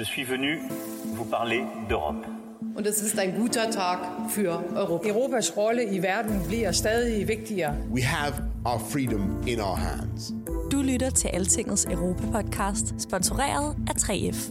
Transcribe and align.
Je 0.00 0.04
suis 0.06 0.24
venu 0.24 0.58
vous 1.14 1.26
parler 1.26 1.62
d'Europe. 1.90 2.24
Und 2.74 2.86
es 2.86 3.02
ist 3.02 3.18
ein 3.18 3.34
guter 3.34 3.70
Tag 3.70 3.98
für 4.30 4.64
Europa. 4.74 5.08
Europas 5.08 5.56
rolle 5.56 5.84
i 5.84 6.02
verden 6.02 6.40
bliver 6.48 6.72
stadig 6.72 7.28
vigtigere. 7.28 7.74
We 7.94 8.02
have 8.02 8.32
our 8.64 8.78
freedom 8.78 9.42
in 9.46 9.60
our 9.60 9.76
hands. 9.76 10.32
Du 10.72 10.80
lytter 10.82 11.10
til 11.10 11.28
Altingets 11.28 11.84
Europa-podcast, 11.84 12.94
sponsoreret 12.98 13.76
af 13.88 13.94
3F. 13.94 14.50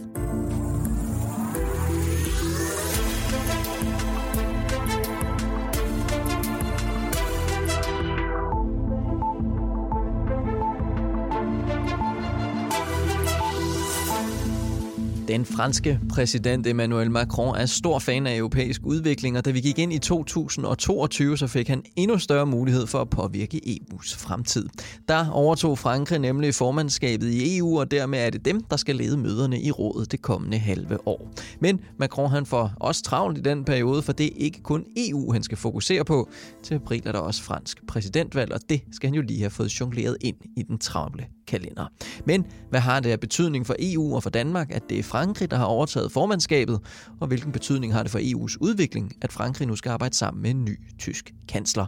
Den 15.30 15.44
franske 15.44 16.00
præsident 16.08 16.66
Emmanuel 16.66 17.10
Macron 17.10 17.56
er 17.56 17.66
stor 17.66 17.98
fan 17.98 18.26
af 18.26 18.36
europæisk 18.36 18.80
udvikling, 18.84 19.38
og 19.38 19.44
da 19.44 19.50
vi 19.50 19.60
gik 19.60 19.78
ind 19.78 19.92
i 19.92 19.98
2022, 19.98 21.38
så 21.38 21.46
fik 21.46 21.68
han 21.68 21.82
endnu 21.96 22.18
større 22.18 22.46
mulighed 22.46 22.86
for 22.86 22.98
at 22.98 23.10
påvirke 23.10 23.60
EU's 23.66 24.18
fremtid. 24.18 24.68
Der 25.08 25.30
overtog 25.30 25.78
Frankrig 25.78 26.18
nemlig 26.18 26.54
formandskabet 26.54 27.26
i 27.30 27.58
EU, 27.58 27.80
og 27.80 27.90
dermed 27.90 28.18
er 28.18 28.30
det 28.30 28.44
dem, 28.44 28.60
der 28.60 28.76
skal 28.76 28.96
lede 28.96 29.16
møderne 29.16 29.62
i 29.62 29.70
rådet 29.70 30.12
det 30.12 30.22
kommende 30.22 30.58
halve 30.58 31.08
år. 31.08 31.30
Men 31.60 31.80
Macron 31.98 32.30
han 32.30 32.46
får 32.46 32.72
også 32.76 33.02
travlt 33.02 33.38
i 33.38 33.40
den 33.40 33.64
periode, 33.64 34.02
for 34.02 34.12
det 34.12 34.26
er 34.26 34.36
ikke 34.36 34.62
kun 34.62 34.84
EU, 34.96 35.32
han 35.32 35.42
skal 35.42 35.58
fokusere 35.58 36.04
på. 36.04 36.28
Til 36.62 36.74
april 36.74 37.02
er 37.04 37.12
der 37.12 37.18
også 37.18 37.42
fransk 37.42 37.86
præsidentvalg, 37.86 38.52
og 38.52 38.60
det 38.68 38.82
skal 38.92 39.06
han 39.06 39.14
jo 39.14 39.22
lige 39.22 39.40
have 39.40 39.50
fået 39.50 39.80
jongleret 39.80 40.16
ind 40.20 40.36
i 40.56 40.62
den 40.62 40.78
travle 40.78 41.26
kalender. 41.50 41.86
Men 42.24 42.46
hvad 42.70 42.80
har 42.80 43.00
det 43.00 43.10
af 43.10 43.20
betydning 43.20 43.66
for 43.66 43.76
EU 43.78 44.14
og 44.14 44.22
for 44.22 44.30
Danmark, 44.30 44.70
at 44.70 44.82
det 44.88 44.98
er 44.98 45.02
Frankrig, 45.02 45.50
der 45.50 45.56
har 45.56 45.64
overtaget 45.64 46.12
formandskabet? 46.12 46.80
Og 47.20 47.26
hvilken 47.26 47.52
betydning 47.52 47.92
har 47.92 48.02
det 48.02 48.12
for 48.12 48.18
EU's 48.18 48.56
udvikling, 48.60 49.12
at 49.22 49.32
Frankrig 49.32 49.68
nu 49.68 49.76
skal 49.76 49.90
arbejde 49.90 50.16
sammen 50.16 50.42
med 50.42 50.50
en 50.50 50.64
ny 50.64 50.78
tysk 50.98 51.34
kansler? 51.48 51.86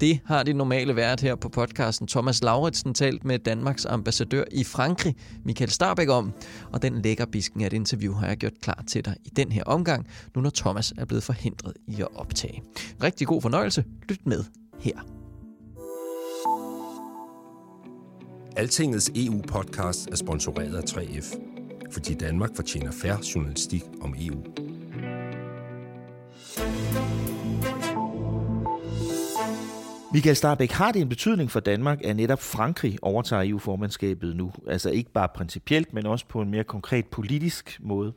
Det 0.00 0.20
har 0.24 0.42
det 0.42 0.56
normale 0.56 0.96
været 0.96 1.20
her 1.20 1.34
på 1.34 1.48
podcasten 1.48 2.06
Thomas 2.06 2.42
Lauritsen 2.42 2.94
talt 2.94 3.24
med 3.24 3.38
Danmarks 3.38 3.86
ambassadør 3.86 4.44
i 4.52 4.64
Frankrig, 4.64 5.16
Michael 5.44 5.70
Starbæk 5.70 6.08
om. 6.08 6.32
Og 6.72 6.82
den 6.82 7.02
lækker 7.02 7.26
bisken 7.26 7.60
af 7.60 7.66
et 7.66 7.72
interview 7.72 8.14
har 8.14 8.26
jeg 8.26 8.36
gjort 8.36 8.60
klar 8.62 8.84
til 8.88 9.04
dig 9.04 9.16
i 9.24 9.28
den 9.28 9.52
her 9.52 9.62
omgang, 9.64 10.06
nu 10.34 10.40
når 10.40 10.50
Thomas 10.50 10.92
er 10.98 11.04
blevet 11.04 11.22
forhindret 11.22 11.72
i 11.86 12.00
at 12.00 12.08
optage. 12.14 12.62
Rigtig 13.02 13.26
god 13.26 13.42
fornøjelse. 13.42 13.84
Lyt 14.08 14.26
med 14.26 14.44
her. 14.80 15.19
Altingets 18.56 19.10
EU-podcast 19.16 20.08
er 20.12 20.16
sponsoreret 20.16 20.74
af 20.74 20.82
3F, 20.82 21.38
fordi 21.92 22.14
Danmark 22.14 22.56
fortjener 22.56 22.92
færre 22.92 23.18
journalistik 23.34 23.82
om 24.00 24.14
EU. 24.18 24.44
Michael 30.12 30.36
Starbæk, 30.36 30.70
har 30.70 30.92
det 30.92 31.02
en 31.02 31.08
betydning 31.08 31.50
for 31.50 31.60
Danmark, 31.60 31.98
at 32.04 32.16
netop 32.16 32.40
Frankrig 32.40 32.98
overtager 33.02 33.50
EU-formandskabet 33.50 34.36
nu? 34.36 34.52
Altså 34.66 34.90
ikke 34.90 35.12
bare 35.12 35.28
principielt, 35.34 35.94
men 35.94 36.06
også 36.06 36.26
på 36.26 36.40
en 36.40 36.50
mere 36.50 36.64
konkret 36.64 37.06
politisk 37.06 37.78
måde? 37.82 38.12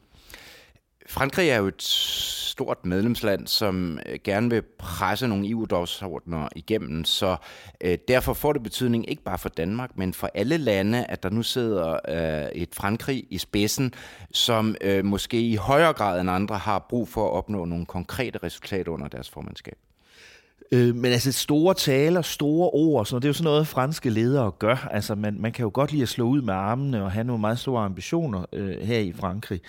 Frankrig 1.08 1.50
er 1.50 1.58
jo 1.58 1.68
et 1.68 1.84
stort 1.84 2.86
medlemsland, 2.86 3.48
som 3.48 4.00
øh, 4.06 4.20
gerne 4.24 4.50
vil 4.50 4.62
presse 4.78 5.28
nogle 5.28 5.50
EU-dagsordner 5.50 6.48
igennem, 6.56 7.06
så 7.06 7.36
øh, 7.82 7.98
derfor 8.08 8.34
får 8.34 8.54
det 8.54 8.64
betydning 8.64 9.10
ikke 9.10 9.24
bare 9.24 9.38
for 9.38 9.50
Danmark, 9.50 9.98
men 9.98 10.14
for 10.14 10.30
alle 10.34 10.58
lande, 10.58 11.06
at 11.06 11.24
der 11.24 11.30
nu 11.30 11.44
sidder 11.44 12.00
øh, 12.08 12.52
et 12.52 12.70
Frankrig 12.74 13.26
i 13.30 13.38
spidsen, 13.38 13.94
som 14.32 14.76
øh, 14.82 15.06
måske 15.06 15.42
i 15.42 15.56
højere 15.56 15.94
grad 15.94 16.22
end 16.22 16.30
andre 16.30 16.58
har 16.58 16.86
brug 16.90 17.08
for 17.08 17.26
at 17.26 17.32
opnå 17.32 17.66
nogle 17.66 17.86
konkrete 17.86 18.40
resultater 18.44 18.92
under 18.92 19.08
deres 19.08 19.30
formandskab. 19.30 19.78
Øh, 20.74 20.96
men 20.96 21.12
altså 21.12 21.32
store 21.32 21.74
taler, 21.74 22.22
store 22.22 22.70
ord, 22.70 23.06
så 23.06 23.16
det 23.16 23.26
er 23.26 23.30
jo 23.30 23.34
sådan 23.34 23.44
noget, 23.44 23.68
franske 23.68 24.10
ledere 24.10 24.52
gør. 24.52 24.88
Altså 24.92 25.16
man, 25.16 25.36
man 25.40 25.52
kan 25.52 25.64
jo 25.64 25.72
godt 25.74 25.92
lide 25.92 26.04
at 26.04 26.10
slå 26.10 26.26
ud 26.26 26.42
med 26.42 26.54
armene 26.54 27.04
og 27.04 27.12
have 27.12 27.24
nogle 27.24 27.42
meget 27.42 27.60
store 27.60 27.86
ambitioner 27.86 28.46
øh, 28.54 28.82
her 28.82 29.00
i 29.00 29.14
Frankrig. 29.14 29.62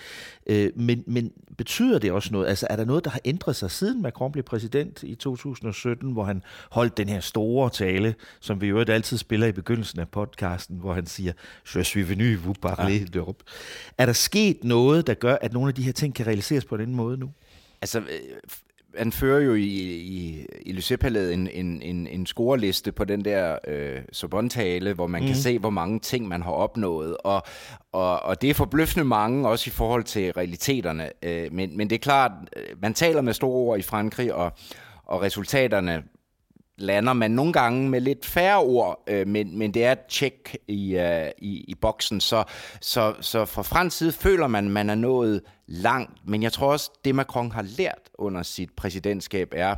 Øh, 0.47 0.69
men, 0.75 1.03
men 1.07 1.31
betyder 1.57 1.99
det 1.99 2.11
også 2.11 2.29
noget? 2.31 2.47
Altså 2.47 2.67
er 2.69 2.75
der 2.75 2.85
noget, 2.85 3.05
der 3.05 3.09
har 3.09 3.19
ændret 3.25 3.55
sig 3.55 3.71
siden 3.71 4.01
Macron 4.01 4.31
blev 4.31 4.43
præsident 4.43 5.03
i 5.03 5.15
2017, 5.15 6.11
hvor 6.11 6.23
han 6.23 6.43
holdt 6.71 6.97
den 6.97 7.09
her 7.09 7.19
store 7.19 7.69
tale, 7.69 8.15
som 8.39 8.61
vi 8.61 8.67
jo 8.67 8.79
altid 8.79 9.17
spiller 9.17 9.47
i 9.47 9.51
begyndelsen 9.51 9.99
af 9.99 10.09
podcasten, 10.09 10.77
hvor 10.77 10.93
han 10.93 11.05
siger, 11.05 11.33
Je 11.75 11.83
suis 11.83 12.09
venu 12.09 12.37
vous 12.37 12.57
parler 12.61 12.89
ja. 12.89 13.19
d'Europe. 13.19 13.43
Er 13.97 14.05
der 14.05 14.13
sket 14.13 14.63
noget, 14.63 15.07
der 15.07 15.13
gør, 15.13 15.37
at 15.41 15.53
nogle 15.53 15.67
af 15.67 15.75
de 15.75 15.81
her 15.81 15.91
ting 15.91 16.15
kan 16.15 16.27
realiseres 16.27 16.65
på 16.65 16.77
den 16.77 16.95
måde 16.95 17.17
nu? 17.17 17.29
Altså, 17.81 17.99
øh, 17.99 18.05
han 18.97 19.11
fører 19.11 19.41
jo 19.41 19.53
i, 19.53 19.63
i, 19.63 20.45
i 20.65 20.71
Lysepalæet 20.71 21.33
en, 21.33 21.47
en, 21.47 21.81
en, 21.81 22.07
en 22.07 22.25
scoreliste 22.25 22.91
på 22.91 23.05
den 23.05 23.25
der 23.25 23.57
øh, 23.67 23.99
Sorbonne-tale, 24.11 24.93
hvor 24.93 25.07
man 25.07 25.21
mm. 25.21 25.27
kan 25.27 25.35
se, 25.35 25.59
hvor 25.59 25.69
mange 25.69 25.99
ting 25.99 26.27
man 26.27 26.41
har 26.41 26.51
opnået. 26.51 27.17
Og, 27.17 27.43
og, 27.91 28.23
og 28.23 28.41
det 28.41 28.49
er 28.49 28.53
forbløffende 28.53 29.05
mange, 29.05 29.49
også 29.49 29.69
i 29.69 29.71
forhold 29.71 30.03
til 30.03 30.31
realiteterne. 30.31 31.09
Øh, 31.23 31.53
men, 31.53 31.77
men 31.77 31.89
det 31.89 31.95
er 31.95 31.99
klart, 31.99 32.31
man 32.81 32.93
taler 32.93 33.21
med 33.21 33.33
store 33.33 33.57
ord 33.57 33.79
i 33.79 33.81
Frankrig, 33.81 34.33
og, 34.33 34.51
og 35.05 35.21
resultaterne 35.21 36.03
lander 36.77 37.13
man 37.13 37.31
nogle 37.31 37.53
gange 37.53 37.89
med 37.89 38.01
lidt 38.01 38.25
færre 38.25 38.59
ord, 38.59 39.03
øh, 39.07 39.27
men, 39.27 39.57
men 39.57 39.73
det 39.73 39.85
er 39.85 39.91
et 39.91 40.05
tjek 40.09 40.57
i, 40.67 40.95
øh, 40.95 41.29
i, 41.37 41.65
i 41.67 41.75
boksen. 41.75 42.21
Så, 42.21 42.43
så, 42.81 43.15
så 43.21 43.45
fra 43.45 43.61
fransk 43.61 43.97
side 43.97 44.11
føler 44.11 44.47
man, 44.47 44.65
at 44.65 44.71
man 44.71 44.89
er 44.89 44.95
nået 44.95 45.41
langt. 45.67 46.27
Men 46.27 46.43
jeg 46.43 46.53
tror 46.53 46.71
også, 46.71 46.91
det 47.05 47.15
Macron 47.15 47.51
har 47.51 47.65
lært 47.77 48.09
under 48.13 48.43
sit 48.43 48.69
præsidentskab 48.75 49.53
er, 49.55 49.75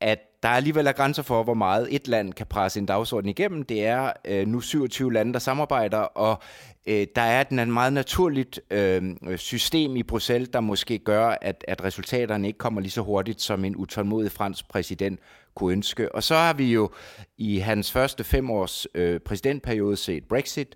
at 0.00 0.18
der 0.42 0.48
alligevel 0.48 0.86
er 0.86 0.92
grænser 0.92 1.22
for, 1.22 1.42
hvor 1.42 1.54
meget 1.54 1.88
et 1.90 2.08
land 2.08 2.32
kan 2.32 2.46
presse 2.46 2.80
en 2.80 2.86
dagsorden 2.86 3.30
igennem. 3.30 3.62
Det 3.62 3.86
er 3.86 4.12
øh, 4.24 4.46
nu 4.46 4.60
27 4.60 5.12
lande, 5.12 5.32
der 5.32 5.38
samarbejder, 5.38 5.98
og 5.98 6.42
øh, 6.86 7.06
der 7.16 7.22
er 7.22 7.40
et 7.40 7.68
meget 7.68 7.92
naturligt 7.92 8.60
øh, 8.70 9.14
system 9.36 9.96
i 9.96 10.02
Bruxelles, 10.02 10.48
der 10.48 10.60
måske 10.60 10.98
gør, 10.98 11.36
at, 11.40 11.64
at 11.68 11.84
resultaterne 11.84 12.46
ikke 12.46 12.58
kommer 12.58 12.80
lige 12.80 12.90
så 12.90 13.00
hurtigt, 13.00 13.40
som 13.40 13.64
en 13.64 13.76
utålmodig 13.76 14.32
fransk 14.32 14.68
præsident 14.68 15.20
kunne 15.54 15.72
ønske. 15.72 16.14
Og 16.14 16.22
så 16.22 16.34
har 16.34 16.52
vi 16.52 16.72
jo 16.72 16.90
i 17.38 17.58
hans 17.58 17.92
første 17.92 18.24
fem 18.24 18.50
års 18.50 18.86
øh, 18.94 19.20
præsidentperiode 19.20 19.96
set 19.96 20.24
Brexit, 20.24 20.74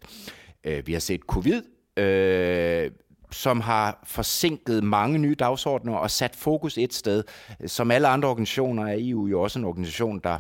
øh, 0.64 0.86
vi 0.86 0.92
har 0.92 1.00
set 1.00 1.20
covid, 1.20 1.62
øh, 1.96 2.90
som 3.30 3.60
har 3.60 4.00
forsinket 4.04 4.84
mange 4.84 5.18
nye 5.18 5.34
dagsordner 5.34 5.94
og 5.94 6.10
sat 6.10 6.36
fokus 6.36 6.78
et 6.78 6.94
sted. 6.94 7.24
Som 7.66 7.90
alle 7.90 8.08
andre 8.08 8.28
organisationer 8.28 8.86
er 8.86 8.96
EU 8.98 9.26
jo 9.26 9.42
også 9.42 9.58
en 9.58 9.64
organisation, 9.64 10.20
der, 10.24 10.38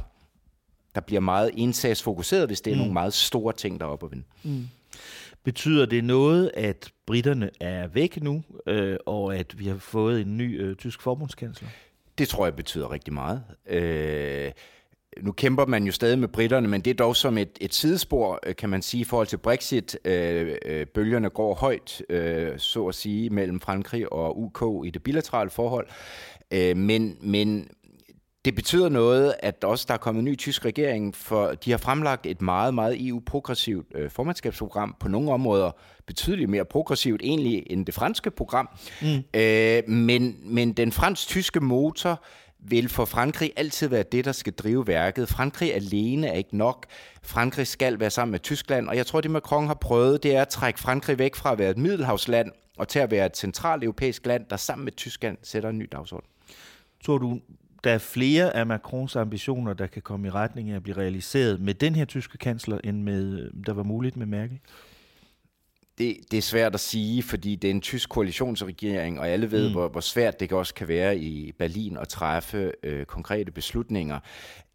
der 0.94 1.00
bliver 1.00 1.20
meget 1.20 1.50
indsagsfokuseret, 1.54 2.46
hvis 2.46 2.60
det 2.60 2.70
er 2.70 2.74
mm. 2.74 2.78
nogle 2.78 2.92
meget 2.92 3.14
store 3.14 3.52
ting, 3.52 3.80
der 3.80 3.86
er 3.86 3.90
oppe 3.90 4.06
at 4.06 4.12
vinde. 4.12 4.24
Mm. 4.42 4.68
Betyder 5.44 5.86
det 5.86 6.04
noget, 6.04 6.50
at 6.54 6.92
britterne 7.06 7.50
er 7.60 7.86
væk 7.86 8.22
nu, 8.22 8.42
øh, 8.66 8.96
og 9.06 9.36
at 9.36 9.58
vi 9.58 9.66
har 9.66 9.76
fået 9.76 10.20
en 10.20 10.36
ny 10.36 10.62
øh, 10.62 10.76
tysk 10.76 11.02
forbundskansler? 11.02 11.68
Det 12.18 12.28
tror 12.28 12.46
jeg 12.46 12.56
betyder 12.56 12.92
rigtig 12.92 13.12
meget. 13.12 13.42
Øh, 13.66 14.52
nu 15.22 15.32
kæmper 15.32 15.66
man 15.66 15.84
jo 15.84 15.92
stadig 15.92 16.18
med 16.18 16.28
britterne, 16.28 16.68
men 16.68 16.80
det 16.80 16.90
er 16.90 16.94
dog 16.94 17.16
som 17.16 17.38
et, 17.38 17.58
et 17.60 17.74
sidespor, 17.74 18.40
øh, 18.46 18.56
kan 18.56 18.68
man 18.68 18.82
sige, 18.82 19.00
i 19.00 19.04
forhold 19.04 19.26
til 19.26 19.36
Brexit. 19.36 19.98
Øh, 20.04 20.56
øh, 20.64 20.86
bølgerne 20.86 21.30
går 21.30 21.54
højt, 21.54 22.02
øh, 22.10 22.58
så 22.58 22.86
at 22.86 22.94
sige, 22.94 23.30
mellem 23.30 23.60
Frankrig 23.60 24.12
og 24.12 24.40
UK 24.40 24.86
i 24.86 24.90
det 24.90 25.02
bilaterale 25.02 25.50
forhold. 25.50 25.86
Øh, 26.50 26.76
men, 26.76 27.16
men 27.20 27.68
det 28.44 28.54
betyder 28.54 28.88
noget, 28.88 29.34
at 29.42 29.64
også 29.64 29.84
der 29.88 29.94
er 29.94 29.98
kommet 29.98 30.20
en 30.20 30.24
ny 30.24 30.38
tysk 30.38 30.64
regering, 30.64 31.16
for 31.16 31.46
de 31.46 31.70
har 31.70 31.78
fremlagt 31.78 32.26
et 32.26 32.42
meget, 32.42 32.74
meget 32.74 33.08
EU-progressivt 33.08 33.86
øh, 33.94 34.10
formandskabsprogram. 34.10 34.96
På 35.00 35.08
nogle 35.08 35.32
områder 35.32 35.70
betydeligt 36.06 36.50
mere 36.50 36.64
progressivt 36.64 37.20
egentlig 37.24 37.62
end 37.70 37.86
det 37.86 37.94
franske 37.94 38.30
program. 38.30 38.68
Mm. 39.02 39.40
Øh, 39.40 39.88
men, 39.88 40.36
men 40.42 40.72
den 40.72 40.92
fransk-tyske 40.92 41.60
motor 41.60 42.24
vil 42.60 42.88
for 42.88 43.04
Frankrig 43.04 43.52
altid 43.56 43.88
være 43.88 44.02
det, 44.12 44.24
der 44.24 44.32
skal 44.32 44.52
drive 44.52 44.86
værket. 44.86 45.28
Frankrig 45.28 45.74
alene 45.74 46.26
er 46.26 46.32
ikke 46.32 46.56
nok. 46.56 46.86
Frankrig 47.22 47.66
skal 47.66 48.00
være 48.00 48.10
sammen 48.10 48.30
med 48.30 48.40
Tyskland, 48.40 48.88
og 48.88 48.96
jeg 48.96 49.06
tror, 49.06 49.20
det 49.20 49.30
Macron 49.30 49.66
har 49.66 49.74
prøvet, 49.74 50.22
det 50.22 50.36
er 50.36 50.42
at 50.42 50.48
trække 50.48 50.80
Frankrig 50.80 51.18
væk 51.18 51.34
fra 51.34 51.52
at 51.52 51.58
være 51.58 51.70
et 51.70 51.78
middelhavsland 51.78 52.52
og 52.78 52.88
til 52.88 52.98
at 52.98 53.10
være 53.10 53.26
et 53.26 53.36
centralt 53.36 53.84
europæisk 53.84 54.26
land, 54.26 54.44
der 54.50 54.56
sammen 54.56 54.84
med 54.84 54.92
Tyskland 54.92 55.38
sætter 55.42 55.68
en 55.68 55.78
ny 55.78 55.88
dagsorden. 55.92 56.28
Tror 57.04 57.18
du, 57.18 57.40
der 57.84 57.90
er 57.90 57.98
flere 57.98 58.56
af 58.56 58.66
Macrons 58.66 59.16
ambitioner, 59.16 59.72
der 59.72 59.86
kan 59.86 60.02
komme 60.02 60.28
i 60.28 60.30
retning 60.30 60.70
af 60.70 60.76
at 60.76 60.82
blive 60.82 60.96
realiseret 60.96 61.60
med 61.60 61.74
den 61.74 61.94
her 61.94 62.04
tyske 62.04 62.38
kansler, 62.38 62.78
end 62.84 63.02
med, 63.02 63.40
øh, 63.40 63.50
der 63.66 63.72
var 63.72 63.82
muligt 63.82 64.16
med 64.16 64.26
Merkel? 64.26 64.58
Det, 65.98 66.16
det 66.30 66.36
er 66.36 66.42
svært 66.42 66.74
at 66.74 66.80
sige, 66.80 67.22
fordi 67.22 67.56
det 67.56 67.70
er 67.70 67.74
en 67.74 67.80
tysk 67.80 68.08
koalitionsregering, 68.08 69.20
og 69.20 69.28
alle 69.28 69.50
ved, 69.50 69.68
mm. 69.68 69.74
hvor, 69.74 69.88
hvor 69.88 70.00
svært 70.00 70.40
det 70.40 70.52
også 70.52 70.74
kan 70.74 70.88
være 70.88 71.18
i 71.18 71.52
Berlin 71.58 71.96
at 71.96 72.08
træffe 72.08 72.72
øh, 72.82 73.06
konkrete 73.06 73.52
beslutninger. 73.52 74.18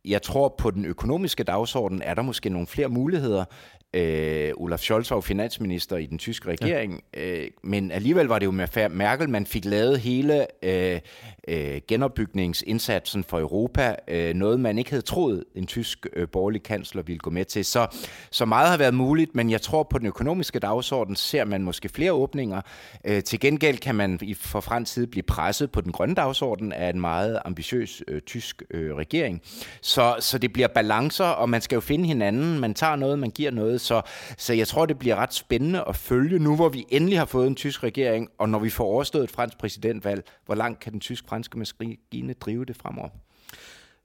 Jeg 0.06 0.22
tror, 0.22 0.56
på 0.58 0.72
den 0.72 0.86
økonomiske 0.86 1.44
dagsorden 1.44 2.02
er 2.02 2.14
der 2.14 2.22
måske 2.22 2.50
nogle 2.50 2.68
flere 2.68 2.90
muligheder. 2.90 3.46
Øh, 3.94 4.52
Olaf 4.56 4.80
Scholz 4.80 5.12
var 5.12 5.18
jo 5.18 5.22
finansminister 5.22 5.98
i 5.98 6.06
den 6.06 6.18
tyske 6.18 6.50
regering, 6.50 7.04
ja. 7.18 7.22
øh, 7.22 7.48
men 7.64 7.92
alligevel 7.92 8.26
var 8.26 8.40
det 8.40 8.46
jo 8.46 8.52
med 8.52 8.90
Merkel, 8.90 9.30
man 9.30 9.46
fik 9.46 9.66
lavet 9.66 10.00
hele 10.00 10.48
øh, 10.64 11.00
øh, 11.48 11.82
genopbygningsindsatsen 11.88 13.24
for 13.24 13.40
Europa, 13.40 13.96
øh, 14.08 14.34
noget 14.34 14.60
man 14.60 14.78
ikke 14.78 14.90
havde 14.90 15.02
troet 15.02 15.44
en 15.56 15.68
tysk 15.68 16.08
øh, 16.14 16.28
borgerlig 16.28 16.64
kansler 16.64 17.02
ville 17.02 17.20
gå 17.20 17.30
med 17.30 17.46
til. 17.46 17.66
Så, 17.66 17.88
så 18.32 18.46
meget 18.46 18.70
har 18.70 18.78
været 18.78 18.94
muligt, 18.94 19.36
men 19.36 19.50
jeg 19.50 19.62
tror 19.62 19.84
på 19.84 19.98
den 20.00 20.08
økonomiske 20.08 20.60
dagsorden 20.60 21.16
ser 21.16 21.46
man 21.46 21.64
måske 21.64 21.90
flere 21.90 22.14
åbninger. 22.14 22.62
Øh, 23.06 23.24
til 23.24 23.40
gengæld 23.40 23.78
kan 23.78 23.96
man 23.96 24.20
i, 24.22 24.34
for 24.34 24.60
fransk 24.60 24.94
side 24.94 25.08
blive 25.08 25.24
presset 25.24 25.72
på 25.72 25.82
den 25.82 25.92
grønne 25.92 26.16
dagsorden 26.16 26.72
af 26.72 26.90
en 26.90 27.02
meget 27.02 27.40
ambitiøs 27.46 28.04
øh, 28.08 28.22
tysk 28.22 28.64
øh, 28.72 28.96
regering. 28.96 29.42
Så, 29.82 30.16
så 30.20 30.38
det 30.38 30.54
bliver 30.54 30.68
balancer, 30.68 31.26
og 31.26 31.50
man 31.50 31.62
skal 31.62 31.76
jo 31.76 31.82
finde 31.82 32.06
hinanden. 32.06 32.60
Man 32.60 32.74
tager 32.74 32.96
noget, 32.96 33.20
man 33.20 33.30
giver 33.30 33.52
noget, 33.52 33.82
så, 33.84 34.02
så 34.38 34.54
jeg 34.54 34.68
tror, 34.68 34.86
det 34.86 35.00
bliver 35.00 35.16
ret 35.16 35.34
spændende 35.34 35.84
at 35.88 35.96
følge 35.96 36.40
nu, 36.40 36.56
hvor 36.56 36.70
vi 36.70 36.86
endelig 36.90 37.18
har 37.18 37.26
fået 37.26 37.48
en 37.48 37.56
tysk 37.56 37.84
regering, 37.84 38.30
og 38.38 38.50
når 38.50 38.60
vi 38.60 38.70
får 38.70 38.84
overstået 38.84 39.24
et 39.24 39.32
fransk 39.32 39.58
præsidentvalg, 39.58 40.24
hvor 40.46 40.56
langt 40.56 40.80
kan 40.80 40.92
den 40.92 41.00
tysk-franske 41.00 41.58
maskine 41.58 42.34
drive 42.34 42.66
det 42.66 42.76
fremover? 42.76 43.10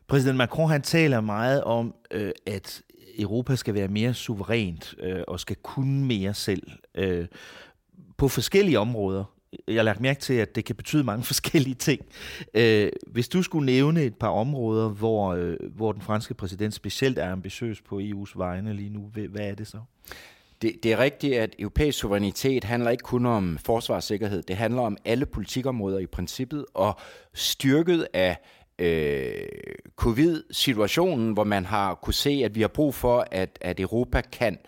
Præsident 0.08 0.36
Macron 0.36 0.70
han 0.70 0.82
taler 0.82 1.20
meget 1.20 1.64
om, 1.64 1.94
øh, 2.10 2.32
at 2.46 2.82
Europa 3.18 3.56
skal 3.56 3.74
være 3.74 3.88
mere 3.88 4.14
suverænt 4.14 4.94
øh, 5.00 5.22
og 5.28 5.40
skal 5.40 5.56
kunne 5.56 6.04
mere 6.06 6.34
selv 6.34 6.62
øh, 6.94 7.26
på 8.16 8.28
forskellige 8.28 8.78
områder 8.78 9.24
jeg 9.68 9.76
har 9.76 9.82
lagt 9.82 10.00
mærke 10.00 10.20
til, 10.20 10.34
at 10.34 10.54
det 10.54 10.64
kan 10.64 10.76
betyde 10.76 11.04
mange 11.04 11.24
forskellige 11.32 11.74
ting. 11.74 12.00
Øh, 12.54 12.88
hvis 13.06 13.28
du 13.28 13.42
skulle 13.42 13.66
nævne 13.66 14.02
et 14.02 14.14
par 14.14 14.28
områder, 14.28 14.88
hvor, 14.88 15.34
øh, 15.34 15.56
hvor 15.76 15.92
den 15.92 16.02
franske 16.02 16.34
præsident 16.34 16.74
specielt 16.74 17.18
er 17.18 17.32
ambitiøs 17.32 17.80
på 17.80 18.00
EU's 18.00 18.32
vegne 18.34 18.74
lige 18.74 18.90
nu, 18.90 19.10
hvad 19.30 19.42
er 19.42 19.54
det 19.54 19.66
så? 19.66 19.78
Det, 20.62 20.72
det 20.82 20.92
er 20.92 20.98
rigtigt, 20.98 21.34
at 21.34 21.54
europæisk 21.58 21.98
suverænitet 21.98 22.64
handler 22.64 22.90
ikke 22.90 23.02
kun 23.02 23.26
om 23.26 23.58
forsvarssikkerhed. 23.64 24.42
Det 24.42 24.56
handler 24.56 24.82
om 24.82 24.96
alle 25.04 25.26
politikområder 25.26 25.98
i 25.98 26.06
princippet, 26.06 26.64
og 26.74 27.00
styrket 27.34 28.08
af 28.12 28.36
øh, 28.78 29.48
covid-situationen, 29.96 31.32
hvor 31.32 31.44
man 31.44 31.64
har 31.64 31.94
kunne 31.94 32.14
se, 32.14 32.42
at 32.44 32.54
vi 32.54 32.60
har 32.60 32.68
brug 32.68 32.94
for, 32.94 33.26
at, 33.30 33.58
at 33.60 33.80
Europa 33.80 34.20
kan, 34.32 34.58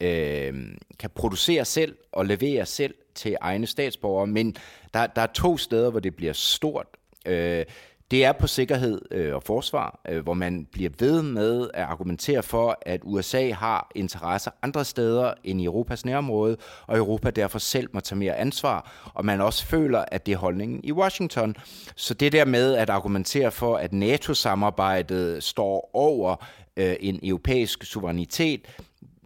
øh, 0.00 0.54
kan 0.98 1.10
producere 1.14 1.64
selv 1.64 1.96
og 2.12 2.26
levere 2.26 2.66
selv 2.66 2.94
til 3.16 3.36
egne 3.40 3.66
statsborgere, 3.66 4.26
men 4.26 4.56
der, 4.94 5.06
der 5.06 5.22
er 5.22 5.26
to 5.26 5.58
steder, 5.58 5.90
hvor 5.90 6.00
det 6.00 6.16
bliver 6.16 6.32
stort. 6.32 6.86
Øh, 7.26 7.64
det 8.10 8.24
er 8.24 8.32
på 8.32 8.46
sikkerhed 8.46 9.00
øh, 9.10 9.34
og 9.34 9.42
forsvar, 9.42 10.00
øh, 10.08 10.22
hvor 10.22 10.34
man 10.34 10.66
bliver 10.72 10.90
ved 10.98 11.22
med 11.22 11.70
at 11.74 11.82
argumentere 11.82 12.42
for, 12.42 12.78
at 12.82 13.00
USA 13.04 13.52
har 13.52 13.90
interesser 13.94 14.50
andre 14.62 14.84
steder 14.84 15.34
end 15.44 15.60
i 15.60 15.64
Europas 15.64 16.04
nærområde, 16.04 16.56
og 16.86 16.96
Europa 16.98 17.30
derfor 17.30 17.58
selv 17.58 17.88
må 17.92 18.00
tage 18.00 18.18
mere 18.18 18.36
ansvar, 18.36 19.10
og 19.14 19.24
man 19.24 19.40
også 19.40 19.66
føler, 19.66 20.04
at 20.08 20.26
det 20.26 20.32
er 20.32 20.36
holdningen 20.36 20.80
i 20.84 20.92
Washington. 20.92 21.56
Så 21.96 22.14
det 22.14 22.32
der 22.32 22.44
med 22.44 22.74
at 22.74 22.90
argumentere 22.90 23.50
for, 23.50 23.76
at 23.76 23.92
NATO-samarbejdet 23.92 25.42
står 25.42 25.90
over 25.92 26.36
øh, 26.76 26.96
en 27.00 27.20
europæisk 27.22 27.84
suverænitet, 27.84 28.60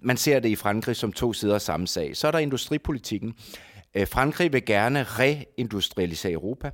man 0.03 0.17
ser 0.17 0.41
det 0.41 0.49
i 0.49 0.57
Frankrig 0.57 0.97
som 0.97 1.13
to 1.13 1.33
sider 1.33 1.55
af 1.55 1.61
samme 1.61 1.87
sag. 1.87 2.17
Så 2.17 2.27
er 2.27 2.31
der 2.31 2.39
industripolitikken. 2.39 3.35
Øh, 3.95 4.07
Frankrig 4.07 4.53
vil 4.53 4.65
gerne 4.65 5.03
reindustrialisere 5.03 6.33
Europa. 6.33 6.71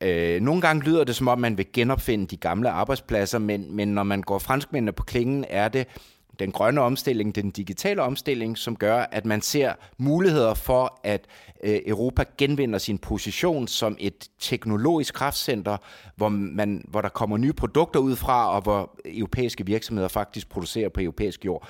Øh, 0.00 0.40
nogle 0.40 0.60
gange 0.60 0.84
lyder 0.84 1.04
det 1.04 1.16
som 1.16 1.28
om, 1.28 1.38
man 1.38 1.58
vil 1.58 1.66
genopfinde 1.72 2.26
de 2.26 2.36
gamle 2.36 2.70
arbejdspladser, 2.70 3.38
men, 3.38 3.76
men 3.76 3.88
når 3.88 4.02
man 4.02 4.22
går 4.22 4.38
franskmændene 4.38 4.92
på 4.92 5.02
klingen, 5.02 5.44
er 5.48 5.68
det 5.68 5.86
den 6.38 6.52
grønne 6.52 6.80
omstilling, 6.80 7.34
den 7.34 7.50
digitale 7.50 8.02
omstilling, 8.02 8.58
som 8.58 8.76
gør, 8.76 9.06
at 9.12 9.24
man 9.24 9.42
ser 9.42 9.72
muligheder 9.98 10.54
for, 10.54 11.00
at 11.04 11.26
øh, 11.64 11.80
Europa 11.86 12.24
genvinder 12.38 12.78
sin 12.78 12.98
position 12.98 13.68
som 13.68 13.96
et 14.00 14.28
teknologisk 14.38 15.14
kraftcenter, 15.14 15.76
hvor, 16.16 16.28
man, 16.28 16.84
hvor 16.88 17.00
der 17.00 17.08
kommer 17.08 17.36
nye 17.36 17.52
produkter 17.52 18.00
ud 18.00 18.16
fra, 18.16 18.54
og 18.54 18.62
hvor 18.62 18.98
europæiske 19.04 19.66
virksomheder 19.66 20.08
faktisk 20.08 20.48
producerer 20.48 20.88
på 20.88 21.00
europæisk 21.00 21.44
jord. 21.44 21.68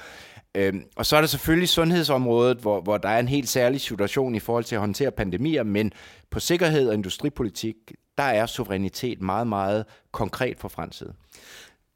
Øhm, 0.58 0.84
og 0.96 1.06
så 1.06 1.16
er 1.16 1.20
der 1.20 1.28
selvfølgelig 1.28 1.68
sundhedsområdet, 1.68 2.58
hvor, 2.58 2.80
hvor 2.80 2.98
der 2.98 3.08
er 3.08 3.18
en 3.18 3.28
helt 3.28 3.48
særlig 3.48 3.80
situation 3.80 4.34
i 4.34 4.38
forhold 4.38 4.64
til 4.64 4.74
at 4.74 4.80
håndtere 4.80 5.10
pandemier, 5.10 5.62
men 5.62 5.92
på 6.30 6.40
sikkerhed 6.40 6.88
og 6.88 6.94
industripolitik, 6.94 7.76
der 8.18 8.24
er 8.24 8.46
suverænitet 8.46 9.22
meget, 9.22 9.46
meget 9.46 9.84
konkret 10.12 10.58
for 10.58 10.68
fremtiden. 10.68 11.12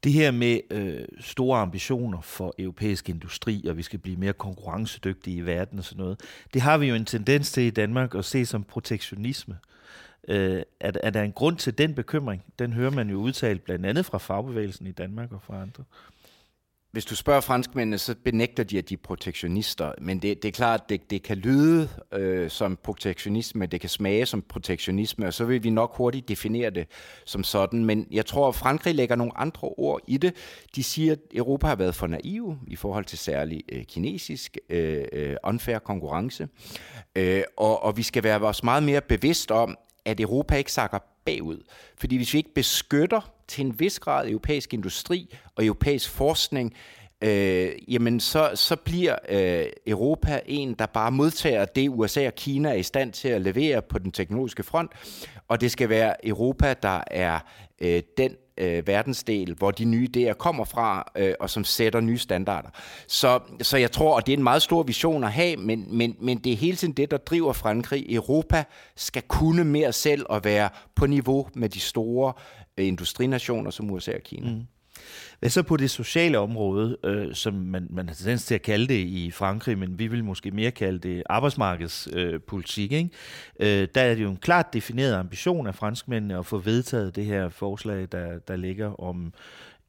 Det 0.03 0.13
her 0.13 0.31
med 0.31 0.59
øh, 0.71 1.05
store 1.19 1.59
ambitioner 1.59 2.21
for 2.21 2.53
europæisk 2.59 3.09
industri, 3.09 3.65
og 3.69 3.77
vi 3.77 3.83
skal 3.83 3.99
blive 3.99 4.17
mere 4.17 4.33
konkurrencedygtige 4.33 5.37
i 5.37 5.45
verden 5.45 5.79
og 5.79 5.85
sådan 5.85 6.03
noget, 6.03 6.19
det 6.53 6.61
har 6.61 6.77
vi 6.77 6.87
jo 6.87 6.95
en 6.95 7.05
tendens 7.05 7.51
til 7.51 7.63
i 7.63 7.69
Danmark 7.69 8.15
at 8.15 8.25
se 8.25 8.45
som 8.45 8.63
protektionisme. 8.63 9.57
Øh, 10.27 10.61
er, 10.79 10.91
er 11.03 11.09
der 11.09 11.21
en 11.21 11.31
grund 11.31 11.57
til 11.57 11.77
den 11.77 11.95
bekymring? 11.95 12.43
Den 12.59 12.73
hører 12.73 12.91
man 12.91 13.09
jo 13.09 13.17
udtalt 13.17 13.63
blandt 13.63 13.85
andet 13.85 14.05
fra 14.05 14.17
fagbevægelsen 14.17 14.87
i 14.87 14.91
Danmark 14.91 15.31
og 15.31 15.41
fra 15.41 15.61
andre 15.61 15.83
hvis 16.93 17.05
du 17.05 17.15
spørger 17.15 17.41
franskmændene, 17.41 17.97
så 17.97 18.15
benægter 18.23 18.63
de, 18.63 18.77
at 18.77 18.89
de 18.89 18.93
er 18.93 18.97
protektionister. 19.03 19.91
Men 20.01 20.19
det, 20.19 20.43
det 20.43 20.47
er 20.47 20.51
klart, 20.51 20.81
at 20.83 20.89
det, 20.89 21.09
det 21.09 21.23
kan 21.23 21.37
lyde 21.37 21.89
øh, 22.11 22.49
som 22.49 22.77
protektionisme, 22.83 23.65
det 23.65 23.81
kan 23.81 23.89
smage 23.89 24.25
som 24.25 24.41
protektionisme, 24.41 25.27
og 25.27 25.33
så 25.33 25.45
vil 25.45 25.63
vi 25.63 25.69
nok 25.69 25.97
hurtigt 25.97 26.27
definere 26.27 26.69
det 26.69 26.87
som 27.25 27.43
sådan. 27.43 27.85
Men 27.85 28.07
jeg 28.11 28.25
tror, 28.25 28.47
at 28.47 28.55
Frankrig 28.55 28.95
lægger 28.95 29.15
nogle 29.15 29.37
andre 29.37 29.67
ord 29.67 30.01
i 30.07 30.17
det. 30.17 30.35
De 30.75 30.83
siger, 30.83 31.11
at 31.11 31.19
Europa 31.33 31.67
har 31.67 31.75
været 31.75 31.95
for 31.95 32.07
naiv 32.07 32.57
i 32.67 32.75
forhold 32.75 33.05
til 33.05 33.17
særlig 33.17 33.63
øh, 33.71 33.83
kinesisk 33.83 34.57
øh, 34.69 35.05
øh, 35.13 35.35
unfair 35.43 35.79
konkurrence. 35.79 36.47
Øh, 37.15 37.43
og, 37.57 37.83
og 37.83 37.97
vi 37.97 38.03
skal 38.03 38.23
være 38.23 38.41
os 38.41 38.63
meget 38.63 38.83
mere 38.83 39.01
bevidst 39.01 39.51
om, 39.51 39.77
at 40.05 40.19
Europa 40.19 40.55
ikke 40.55 40.71
sakker 40.71 40.99
bagud. 41.25 41.63
Fordi 41.97 42.17
hvis 42.17 42.33
vi 42.33 42.37
ikke 42.37 42.53
beskytter 42.53 43.31
til 43.47 43.65
en 43.65 43.79
vis 43.79 43.99
grad 43.99 44.29
europæisk 44.29 44.73
industri 44.73 45.35
og 45.55 45.65
europæisk 45.65 46.09
forskning, 46.09 46.73
øh, 47.21 47.71
jamen 47.87 48.19
så, 48.19 48.51
så 48.55 48.75
bliver 48.75 49.15
øh, 49.29 49.65
Europa 49.87 50.41
en, 50.45 50.73
der 50.73 50.85
bare 50.85 51.11
modtager 51.11 51.65
det, 51.65 51.89
USA 51.89 52.27
og 52.27 52.35
Kina 52.35 52.69
er 52.69 52.73
i 52.73 52.83
stand 52.83 53.13
til 53.13 53.27
at 53.27 53.41
levere 53.41 53.81
på 53.81 53.99
den 53.99 54.11
teknologiske 54.11 54.63
front, 54.63 54.91
og 55.47 55.61
det 55.61 55.71
skal 55.71 55.89
være 55.89 56.27
Europa, 56.27 56.73
der 56.73 57.03
er 57.07 57.39
øh, 57.81 58.01
den 58.17 58.35
øh, 58.57 58.87
verdensdel, 58.87 59.53
hvor 59.53 59.71
de 59.71 59.85
nye 59.85 60.09
idéer 60.17 60.33
kommer 60.33 60.65
fra, 60.65 61.11
øh, 61.15 61.33
og 61.39 61.49
som 61.49 61.63
sætter 61.63 61.99
nye 61.99 62.17
standarder. 62.17 62.69
Så, 63.07 63.39
så 63.61 63.77
jeg 63.77 63.91
tror, 63.91 64.15
og 64.15 64.25
det 64.25 64.33
er 64.33 64.37
en 64.37 64.43
meget 64.43 64.61
stor 64.61 64.83
vision 64.83 65.23
at 65.23 65.31
have, 65.31 65.57
men, 65.57 65.97
men, 65.97 66.15
men 66.19 66.37
det 66.37 66.51
er 66.51 66.57
hele 66.57 66.77
tiden 66.77 66.93
det, 66.93 67.11
der 67.11 67.17
driver 67.17 67.53
Frankrig. 67.53 68.05
Europa 68.09 68.63
skal 68.95 69.21
kunne 69.27 69.63
mere 69.63 69.93
selv 69.93 70.25
og 70.29 70.43
være 70.43 70.69
på 70.95 71.05
niveau 71.05 71.47
med 71.53 71.69
de 71.69 71.79
store 71.79 72.33
øh, 72.77 72.87
industrinationer 72.87 73.71
som 73.71 73.91
USA 73.91 74.11
og 74.15 74.21
Kina. 74.23 74.49
Mm. 74.51 74.61
Hvad 75.43 75.49
så 75.49 75.63
på 75.63 75.77
det 75.77 75.89
sociale 75.89 76.39
område, 76.39 76.97
øh, 77.03 77.33
som 77.35 77.53
man, 77.53 77.87
man 77.89 78.07
har 78.07 78.15
tendens 78.15 78.45
til 78.45 78.55
at 78.55 78.61
kalde 78.61 78.87
det 78.87 78.99
i 78.99 79.31
Frankrig, 79.31 79.77
men 79.77 79.99
vi 79.99 80.07
vil 80.07 80.23
måske 80.23 80.51
mere 80.51 80.71
kalde 80.71 80.99
det 80.99 81.23
arbejdsmarkedspolitik, 81.25 82.91
øh, 82.91 82.97
ikke? 82.97 83.09
Øh, 83.59 83.87
der 83.95 84.01
er 84.01 84.15
det 84.15 84.23
jo 84.23 84.29
en 84.29 84.37
klart 84.37 84.73
defineret 84.73 85.13
ambition 85.13 85.67
af 85.67 85.75
franskmændene 85.75 86.37
at 86.37 86.45
få 86.45 86.57
vedtaget 86.57 87.15
det 87.15 87.25
her 87.25 87.49
forslag, 87.49 88.07
der, 88.11 88.39
der 88.39 88.55
ligger 88.55 89.01
om 89.01 89.33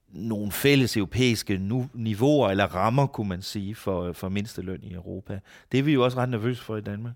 nogle 0.08 0.52
fælles 0.52 0.96
europæiske 0.96 1.58
nu, 1.58 1.88
niveauer 1.94 2.50
eller 2.50 2.64
rammer, 2.64 3.06
kunne 3.06 3.28
man 3.28 3.42
sige, 3.42 3.74
for, 3.74 4.12
for 4.12 4.28
mindsteløn 4.28 4.80
i 4.82 4.92
Europa. 4.92 5.40
Det 5.72 5.78
er 5.78 5.82
vi 5.82 5.92
jo 5.92 6.04
også 6.04 6.18
ret 6.18 6.28
nervøse 6.28 6.62
for 6.62 6.76
i 6.76 6.80
Danmark. 6.80 7.14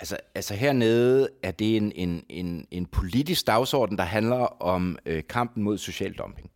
Altså, 0.00 0.16
altså 0.34 0.54
hernede 0.54 1.28
er 1.42 1.50
det 1.50 1.76
en, 1.76 1.92
en, 1.94 2.24
en, 2.28 2.66
en 2.70 2.86
politisk 2.86 3.46
dagsorden, 3.46 3.98
der 3.98 4.04
handler 4.04 4.62
om 4.62 4.98
øh, 5.06 5.22
kampen 5.28 5.62
mod 5.62 5.78
social 5.78 6.12
dumping 6.12 6.50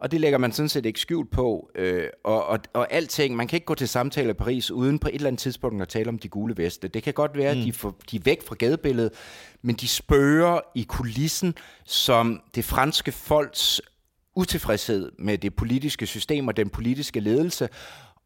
og 0.00 0.10
det 0.10 0.20
lægger 0.20 0.38
man 0.38 0.52
sådan 0.52 0.68
set 0.68 0.86
ikke 0.86 1.00
skjult 1.00 1.30
på. 1.30 1.70
Øh, 1.74 2.08
og, 2.24 2.46
og, 2.46 2.58
og 2.72 2.92
alting, 2.92 3.36
man 3.36 3.48
kan 3.48 3.56
ikke 3.56 3.66
gå 3.66 3.74
til 3.74 3.88
samtale 3.88 4.30
i 4.30 4.32
Paris 4.32 4.70
uden 4.70 4.98
på 4.98 5.08
et 5.08 5.14
eller 5.14 5.26
andet 5.26 5.40
tidspunkt 5.40 5.82
at 5.82 5.88
tale 5.88 6.08
om 6.08 6.18
de 6.18 6.28
gule 6.28 6.56
veste. 6.56 6.88
Det 6.88 7.02
kan 7.02 7.14
godt 7.14 7.36
være, 7.36 7.54
mm. 7.54 7.60
at 7.60 7.66
de, 7.66 7.72
for, 7.72 7.96
de 8.10 8.16
er 8.16 8.20
væk 8.24 8.46
fra 8.46 8.54
gadebilledet, 8.58 9.12
men 9.62 9.76
de 9.76 9.88
spørger 9.88 10.60
i 10.74 10.82
kulissen, 10.82 11.54
som 11.84 12.40
det 12.54 12.64
franske 12.64 13.12
folks 13.12 13.80
utilfredshed 14.36 15.12
med 15.18 15.38
det 15.38 15.54
politiske 15.54 16.06
system 16.06 16.48
og 16.48 16.56
den 16.56 16.68
politiske 16.68 17.20
ledelse, 17.20 17.68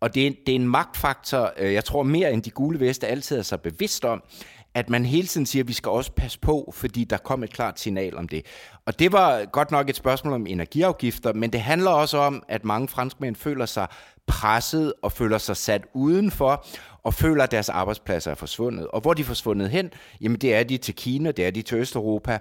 og 0.01 0.15
det 0.15 0.27
er, 0.27 0.31
det 0.47 0.53
er 0.53 0.57
en 0.57 0.69
magtfaktor, 0.69 1.53
øh, 1.59 1.73
jeg 1.73 1.85
tror 1.85 2.03
mere 2.03 2.33
end 2.33 2.43
de 2.43 2.51
gule 2.51 2.81
veste 2.81 3.07
altid 3.07 3.39
er 3.39 3.43
så 3.43 3.57
bevidst 3.57 4.05
om, 4.05 4.23
at 4.75 4.91
man 4.91 5.05
hele 5.05 5.27
tiden 5.27 5.47
siger, 5.47 5.63
at 5.63 5.69
vi 5.69 5.73
skal 5.73 5.91
også 5.91 6.13
passe 6.13 6.39
på, 6.39 6.73
fordi 6.77 7.05
der 7.05 7.17
kom 7.17 7.43
et 7.43 7.53
klart 7.53 7.81
signal 7.81 8.17
om 8.17 8.29
det. 8.29 8.47
Og 8.87 8.99
det 8.99 9.13
var 9.13 9.45
godt 9.45 9.71
nok 9.71 9.89
et 9.89 9.97
spørgsmål 9.97 10.35
om 10.35 10.47
energiafgifter, 10.47 11.33
men 11.33 11.53
det 11.53 11.61
handler 11.61 11.91
også 11.91 12.19
om, 12.19 12.43
at 12.49 12.65
mange 12.65 12.89
franskmænd 12.89 13.37
føler 13.37 13.67
sig 13.67 13.87
presset 14.27 14.93
og 15.03 15.13
føler 15.13 15.39
sig 15.39 15.57
sat 15.57 15.83
udenfor, 15.95 16.67
og 17.05 17.15
føler, 17.15 17.45
at 17.45 17.51
deres 17.51 17.69
arbejdspladser 17.69 18.31
er 18.31 18.35
forsvundet. 18.35 18.87
Og 18.87 19.01
hvor 19.01 19.11
er 19.11 19.15
de 19.15 19.25
forsvundet 19.25 19.71
hen? 19.71 19.91
Jamen 20.21 20.39
det 20.39 20.55
er 20.55 20.63
de 20.63 20.77
til 20.77 20.95
Kina, 20.95 21.31
det 21.31 21.47
er 21.47 21.51
de 21.51 21.63
til 21.63 21.79
Østeuropa. 21.79 22.39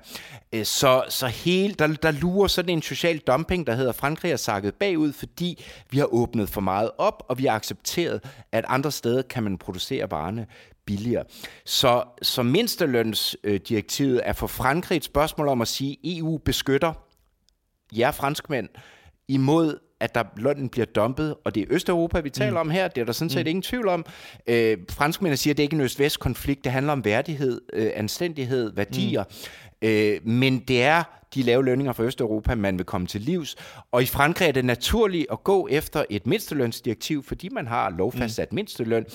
Så, 0.64 1.04
så 1.10 1.28
helt, 1.28 1.80
der, 1.80 1.88
der 1.88 2.12
lurer 2.12 2.48
sådan 2.48 2.70
en 2.70 2.82
social 2.82 3.18
dumping, 3.18 3.68
der 3.68 3.76
hedder, 3.76 3.92
Frankrig 3.92 4.32
er 4.32 4.36
sakket 4.36 4.76
bagud, 4.76 5.14
fordi 5.14 5.64
vi 5.90 5.98
har 5.98 6.06
åbnet 6.06 6.50
for 6.50 6.62
meget 6.62 6.92
op, 6.98 7.24
og 7.30 7.38
vi 7.38 7.46
har 7.46 7.56
accepteret, 7.56 8.24
at 8.52 8.66
andre 8.68 8.92
steder 8.92 9.22
kan 9.22 9.44
man 9.44 9.58
producere 9.58 10.12
varerne 10.12 10.48
billigere. 10.86 11.24
Så, 11.66 12.04
så 12.22 12.44
mindstelønsdirektivet 12.44 14.22
er 14.24 14.34
for 14.34 14.48
Frankrig 14.48 14.96
et 14.96 15.04
spørgsmål 15.04 15.48
om 15.48 15.62
at 15.62 15.68
sige, 15.68 15.92
at 15.92 15.98
EU 16.04 16.38
beskytter 16.38 16.94
jer 17.92 18.12
franskmænd 18.12 18.70
imod 19.28 19.80
at 20.04 20.16
der 20.16 20.24
lønnen 20.38 20.70
bliver 20.70 20.86
dumpet, 20.86 21.36
og 21.46 21.56
det 21.56 21.64
er 21.64 21.68
Østeuropa, 21.70 22.20
vi 22.20 22.30
taler 22.30 22.52
mm. 22.52 22.58
om 22.58 22.70
her, 22.70 22.88
det 22.88 23.02
er 23.02 23.06
der 23.06 23.12
sådan 23.12 23.30
set 23.30 23.46
mm. 23.46 23.50
ingen 23.50 23.62
tvivl 23.62 23.88
om. 23.88 24.06
Øh, 24.48 24.78
franskmændene 24.92 25.38
siger, 25.38 25.54
at 25.54 25.58
det 25.58 25.64
ikke 25.64 25.74
er 25.74 25.80
en 25.80 25.84
øst-vest-konflikt, 25.84 26.64
det 26.64 26.72
handler 26.72 26.94
om 26.94 27.06
værdighed, 27.06 27.62
øh, 27.74 27.92
anstændighed, 27.96 28.72
værdier, 28.76 29.24
mm. 29.24 29.88
øh, 29.88 30.28
men 30.28 30.60
det 30.60 30.84
er 30.84 31.04
de 31.36 31.44
lave 31.44 31.66
lønninger 31.66 31.94
for 31.94 32.04
Østeuropa, 32.04 32.56
man 32.56 32.78
vil 32.78 32.86
komme 32.86 33.08
til 33.08 33.22
livs. 33.22 33.56
Og 33.92 34.04
i 34.04 34.06
Frankrig 34.06 34.48
er 34.48 34.52
det 34.52 34.66
naturligt 34.66 35.26
at 35.32 35.44
gå 35.44 35.68
efter 35.72 36.06
et 36.10 36.28
mindstelønsdirektiv, 36.28 37.24
fordi 37.24 37.50
man 37.50 37.68
har 37.68 37.90
lovfastsat 37.90 38.52
mm. 38.52 38.56
mindsteløn. 38.56 39.06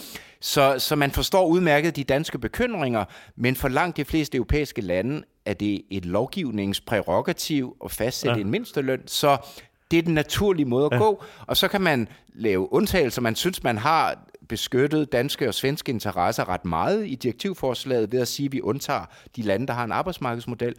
Så, 0.41 0.75
så 0.79 0.97
man 0.97 1.11
forstår 1.11 1.47
udmærket 1.47 1.97
de 1.97 2.05
danske 2.05 2.39
bekymringer, 2.39 3.05
men 3.37 3.57
for 3.57 3.69
langt 3.69 3.97
de 3.97 4.05
fleste 4.05 4.37
europæiske 4.37 4.81
lande 4.81 5.23
er 5.45 5.55
det 5.55 5.83
et 5.91 6.05
lovgivningsprærogativ 6.05 7.77
at 7.85 7.91
fastsætte 7.91 8.37
ja. 8.37 8.45
en 8.45 8.51
mindsteløn. 8.51 9.01
Så 9.07 9.37
det 9.91 9.99
er 9.99 10.03
den 10.03 10.15
naturlige 10.15 10.67
måde 10.67 10.87
at 10.87 10.93
ja. 10.93 10.99
gå, 10.99 11.25
og 11.47 11.57
så 11.57 11.69
kan 11.69 11.81
man 11.81 12.09
lave 12.35 12.73
undtagelser. 12.73 13.23
Man 13.23 13.35
synes, 13.35 13.63
man 13.63 13.79
har 13.79 14.28
beskyttet 14.49 15.13
danske 15.13 15.49
og 15.49 15.55
svenske 15.55 15.91
interesser 15.91 16.49
ret 16.49 16.65
meget 16.65 17.07
i 17.07 17.15
direktivforslaget 17.15 18.13
ved 18.13 18.21
at 18.21 18.29
sige, 18.29 18.47
at 18.47 18.53
vi 18.53 18.61
undtager 18.61 19.05
de 19.37 19.43
lande, 19.43 19.67
der 19.67 19.73
har 19.73 19.85
en 19.85 19.93
arbejdsmarkedsmodel. 19.93 20.75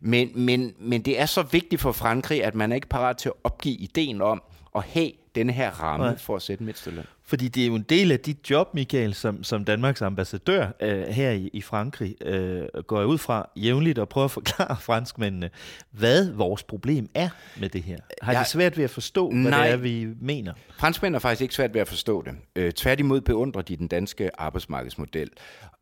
Men, 0.00 0.30
men, 0.34 0.74
men 0.78 1.02
det 1.02 1.20
er 1.20 1.26
så 1.26 1.42
vigtigt 1.42 1.80
for 1.80 1.92
Frankrig, 1.92 2.44
at 2.44 2.54
man 2.54 2.72
er 2.72 2.74
ikke 2.74 2.88
parat 2.88 3.16
til 3.16 3.28
at 3.28 3.34
opgive 3.44 3.74
ideen 3.74 4.22
om 4.22 4.42
at 4.78 4.84
have 4.84 5.10
denne 5.34 5.52
her 5.52 5.70
ramme 5.70 6.06
Nej. 6.06 6.18
for 6.18 6.36
at 6.36 6.42
sætte 6.42 6.64
mindsteløn. 6.64 7.04
Fordi 7.24 7.48
det 7.48 7.62
er 7.62 7.66
jo 7.66 7.74
en 7.74 7.82
del 7.82 8.12
af 8.12 8.20
dit 8.20 8.50
job, 8.50 8.74
Michael, 8.74 9.14
som, 9.14 9.44
som 9.44 9.64
Danmarks 9.64 10.02
ambassadør 10.02 10.68
øh, 10.80 11.02
her 11.02 11.30
i, 11.30 11.50
i 11.52 11.62
Frankrig, 11.62 12.26
øh, 12.26 12.66
går 12.86 12.98
jeg 12.98 13.06
ud 13.06 13.18
fra 13.18 13.50
jævnligt 13.56 13.98
og 13.98 14.08
prøver 14.08 14.24
at 14.24 14.30
forklare 14.30 14.76
franskmændene, 14.90 15.50
hvad 15.90 16.30
vores 16.30 16.62
problem 16.62 17.08
er 17.14 17.28
med 17.60 17.68
det 17.68 17.82
her. 17.82 17.96
Har 18.22 18.32
jeg, 18.32 18.44
de 18.44 18.48
svært 18.50 18.76
ved 18.76 18.84
at 18.84 18.90
forstå, 18.90 19.30
hvad 19.30 19.50
nej, 19.50 19.64
det 19.64 19.72
er, 19.72 19.76
vi 19.76 20.08
mener? 20.20 20.52
Franskmænd 20.78 21.14
har 21.14 21.20
faktisk 21.20 21.42
ikke 21.42 21.54
svært 21.54 21.74
ved 21.74 21.80
at 21.80 21.88
forstå 21.88 22.22
det. 22.22 22.32
Øh, 22.56 22.72
tværtimod 22.72 23.20
beundrer 23.20 23.62
de 23.62 23.76
den 23.76 23.88
danske 23.88 24.40
arbejdsmarkedsmodel. 24.40 25.30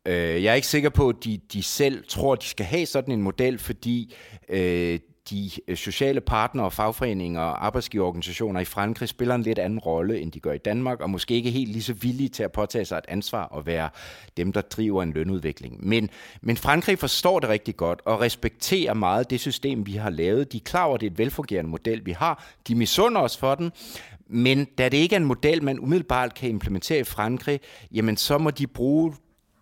Øh, 0.05 0.43
jeg 0.43 0.51
er 0.51 0.53
ikke 0.53 0.67
sikker 0.67 0.89
på, 0.89 1.09
at 1.09 1.15
de, 1.23 1.39
de 1.53 1.63
selv 1.63 2.03
tror, 2.07 2.33
at 2.33 2.41
de 2.41 2.47
skal 2.47 2.65
have 2.65 2.85
sådan 2.85 3.13
en 3.13 3.21
model, 3.21 3.59
fordi 3.59 4.15
øh, 4.49 4.99
de 5.29 5.51
øh, 5.67 5.77
sociale 5.77 6.21
partnere, 6.21 6.71
fagforeninger 6.71 7.41
og 7.41 7.65
arbejdsgiverorganisationer 7.65 8.59
i 8.59 8.65
Frankrig 8.65 9.09
spiller 9.09 9.35
en 9.35 9.41
lidt 9.41 9.59
anden 9.59 9.79
rolle, 9.79 10.19
end 10.19 10.31
de 10.31 10.39
gør 10.39 10.51
i 10.51 10.57
Danmark, 10.57 11.01
og 11.01 11.09
måske 11.09 11.33
ikke 11.33 11.51
helt 11.51 11.71
lige 11.71 11.83
så 11.83 11.93
villige 11.93 12.29
til 12.29 12.43
at 12.43 12.51
påtage 12.51 12.85
sig 12.85 12.97
et 12.97 13.05
ansvar 13.07 13.43
og 13.43 13.65
være 13.65 13.89
dem, 14.37 14.53
der 14.53 14.61
driver 14.61 15.03
en 15.03 15.13
lønudvikling. 15.13 15.87
Men, 15.87 16.09
men 16.41 16.57
Frankrig 16.57 16.99
forstår 16.99 17.39
det 17.39 17.49
rigtig 17.49 17.77
godt 17.77 18.01
og 18.05 18.21
respekterer 18.21 18.93
meget 18.93 19.29
det 19.29 19.39
system, 19.39 19.85
vi 19.85 19.93
har 19.93 20.09
lavet. 20.09 20.51
De 20.51 20.57
er 20.57 20.61
klar 20.61 20.83
over, 20.83 20.95
at 20.95 21.01
det 21.01 21.07
er 21.07 21.11
et 21.11 21.17
velfungerende 21.17 21.69
model, 21.69 22.05
vi 22.05 22.11
har. 22.11 22.45
De 22.67 22.75
misunder 22.75 23.21
os 23.21 23.37
for 23.37 23.55
den, 23.55 23.71
men 24.29 24.65
da 24.77 24.89
det 24.89 24.97
ikke 24.97 25.15
er 25.15 25.19
en 25.19 25.25
model, 25.25 25.63
man 25.63 25.79
umiddelbart 25.79 26.33
kan 26.33 26.49
implementere 26.49 26.99
i 26.99 27.03
Frankrig, 27.03 27.59
jamen 27.91 28.17
så 28.17 28.37
må 28.37 28.51
de 28.51 28.67
bruge 28.67 29.13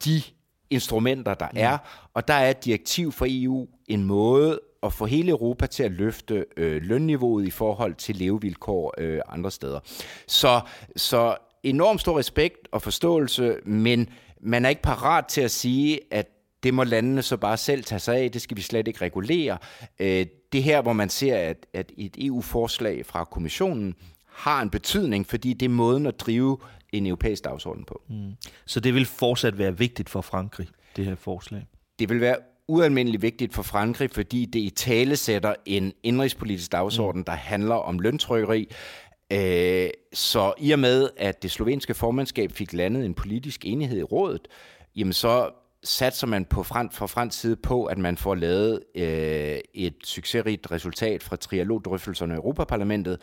de 0.05 0.21
instrumenter, 0.69 1.33
der 1.33 1.47
er, 1.55 1.77
og 2.13 2.27
der 2.27 2.33
er 2.33 2.49
et 2.49 2.65
direktiv 2.65 3.11
for 3.11 3.25
EU 3.29 3.67
en 3.87 4.03
måde 4.03 4.59
at 4.83 4.93
få 4.93 5.05
hele 5.05 5.29
Europa 5.29 5.65
til 5.65 5.83
at 5.83 5.91
løfte 5.91 6.45
øh, 6.57 6.81
lønniveauet 6.81 7.45
i 7.45 7.49
forhold 7.49 7.95
til 7.95 8.15
levevilkår 8.15 8.93
øh, 8.97 9.19
andre 9.29 9.51
steder. 9.51 9.79
Så, 10.27 10.61
så 10.95 11.35
enormt 11.63 12.01
stor 12.01 12.19
respekt 12.19 12.67
og 12.71 12.81
forståelse, 12.81 13.57
men 13.65 14.09
man 14.41 14.65
er 14.65 14.69
ikke 14.69 14.81
parat 14.81 15.25
til 15.25 15.41
at 15.41 15.51
sige, 15.51 15.99
at 16.11 16.27
det 16.63 16.73
må 16.73 16.83
landene 16.83 17.21
så 17.21 17.37
bare 17.37 17.57
selv 17.57 17.83
tage 17.83 17.99
sig 17.99 18.17
af, 18.17 18.31
det 18.31 18.41
skal 18.41 18.57
vi 18.57 18.61
slet 18.61 18.87
ikke 18.87 19.01
regulere. 19.01 19.57
Øh, 19.99 20.25
det 20.51 20.63
her, 20.63 20.81
hvor 20.81 20.93
man 20.93 21.09
ser, 21.09 21.37
at, 21.37 21.65
at 21.73 21.91
et 21.97 22.15
EU-forslag 22.19 23.05
fra 23.05 23.23
kommissionen 23.23 23.95
har 24.25 24.61
en 24.61 24.69
betydning, 24.69 25.27
fordi 25.27 25.53
det 25.53 25.65
er 25.65 25.69
måden 25.69 26.05
at 26.05 26.19
drive 26.19 26.57
en 26.93 27.05
europæisk 27.05 27.43
dagsorden 27.43 27.85
på. 27.85 28.01
Mm. 28.09 28.33
Så 28.65 28.79
det 28.79 28.93
vil 28.93 29.05
fortsat 29.05 29.57
være 29.57 29.77
vigtigt 29.77 30.09
for 30.09 30.21
Frankrig, 30.21 30.67
det 30.95 31.05
her 31.05 31.15
forslag? 31.15 31.65
Det 31.99 32.09
vil 32.09 32.21
være 32.21 32.35
ualmindeligt 32.67 33.21
vigtigt 33.21 33.53
for 33.53 33.63
Frankrig, 33.63 34.11
fordi 34.11 34.45
det 34.45 34.59
i 34.59 34.69
tale 34.69 35.15
sætter 35.15 35.55
en 35.65 35.93
indrigspolitisk 36.03 36.71
dagsorden, 36.71 37.19
mm. 37.19 37.25
der 37.25 37.31
handler 37.31 37.75
om 37.75 37.99
løntrykkeri. 37.99 38.67
Øh, 39.33 39.89
så 40.13 40.53
i 40.57 40.71
og 40.71 40.79
med, 40.79 41.09
at 41.17 41.43
det 41.43 41.51
slovenske 41.51 41.93
formandskab 41.93 42.51
fik 42.51 42.73
landet 42.73 43.05
en 43.05 43.13
politisk 43.13 43.65
enighed 43.65 43.99
i 43.99 44.03
rådet, 44.03 44.47
jamen 44.95 45.13
så 45.13 45.49
satser 45.85 46.27
man 46.27 46.45
på 46.45 46.63
front, 46.63 46.93
fra 46.93 47.05
fransk 47.05 47.39
side 47.39 47.55
på, 47.55 47.85
at 47.85 47.97
man 47.97 48.17
får 48.17 48.35
lavet 48.35 48.79
øh, 48.95 49.57
et 49.73 49.95
succesrigt 50.03 50.71
resultat 50.71 51.23
fra 51.23 51.35
trialogdrøftelserne 51.35 52.33
i 52.33 52.37
Europaparlamentet. 52.37 53.19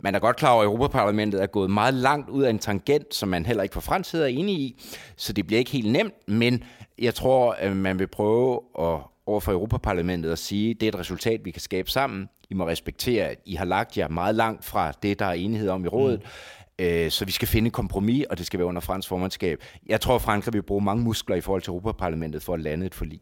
Man 0.00 0.14
er 0.14 0.18
godt 0.18 0.36
klar 0.36 0.50
over, 0.52 0.62
at 0.62 0.66
Europaparlamentet 0.66 1.42
er 1.42 1.46
gået 1.46 1.70
meget 1.70 1.94
langt 1.94 2.30
ud 2.30 2.42
af 2.42 2.50
en 2.50 2.58
tangent, 2.58 3.14
som 3.14 3.28
man 3.28 3.46
heller 3.46 3.62
ikke 3.62 3.72
fra 3.72 3.80
fransk 3.80 4.10
side 4.10 4.22
er 4.22 4.26
enig 4.26 4.54
i, 4.54 4.82
så 5.16 5.32
det 5.32 5.46
bliver 5.46 5.58
ikke 5.58 5.70
helt 5.70 5.92
nemt, 5.92 6.28
men 6.28 6.64
jeg 6.98 7.14
tror, 7.14 7.52
at 7.52 7.76
man 7.76 7.98
vil 7.98 8.06
prøve 8.06 8.60
at 8.78 8.98
overfor 9.26 9.52
Europaparlamentet 9.52 10.32
at 10.32 10.38
sige, 10.38 10.70
at 10.70 10.76
det 10.80 10.86
er 10.86 10.92
et 10.92 10.98
resultat, 10.98 11.44
vi 11.44 11.50
kan 11.50 11.62
skabe 11.62 11.90
sammen. 11.90 12.28
I 12.50 12.54
må 12.54 12.68
respektere, 12.68 13.28
at 13.28 13.38
I 13.44 13.54
har 13.54 13.64
lagt 13.64 13.98
jer 13.98 14.08
meget 14.08 14.34
langt 14.34 14.64
fra 14.64 14.92
det, 15.02 15.18
der 15.18 15.26
er 15.26 15.32
enighed 15.32 15.68
om 15.68 15.84
i 15.84 15.88
rådet. 15.88 16.20
Mm. 16.20 16.28
Øh, 16.78 17.10
så 17.10 17.24
vi 17.24 17.32
skal 17.32 17.48
finde 17.48 17.66
et 17.66 17.72
kompromis, 17.72 18.24
og 18.30 18.38
det 18.38 18.46
skal 18.46 18.58
være 18.58 18.66
under 18.66 18.80
fransk 18.80 19.08
formandskab. 19.08 19.62
Jeg 19.86 20.00
tror, 20.00 20.14
at 20.14 20.22
Frankrig 20.22 20.54
vil 20.54 20.62
bruge 20.62 20.84
mange 20.84 21.04
muskler 21.04 21.36
i 21.36 21.40
forhold 21.40 21.62
til 21.62 21.70
Europaparlamentet 21.70 22.42
for 22.42 22.54
at 22.54 22.60
lande 22.60 22.86
et 22.86 22.94
forlig. 22.94 23.20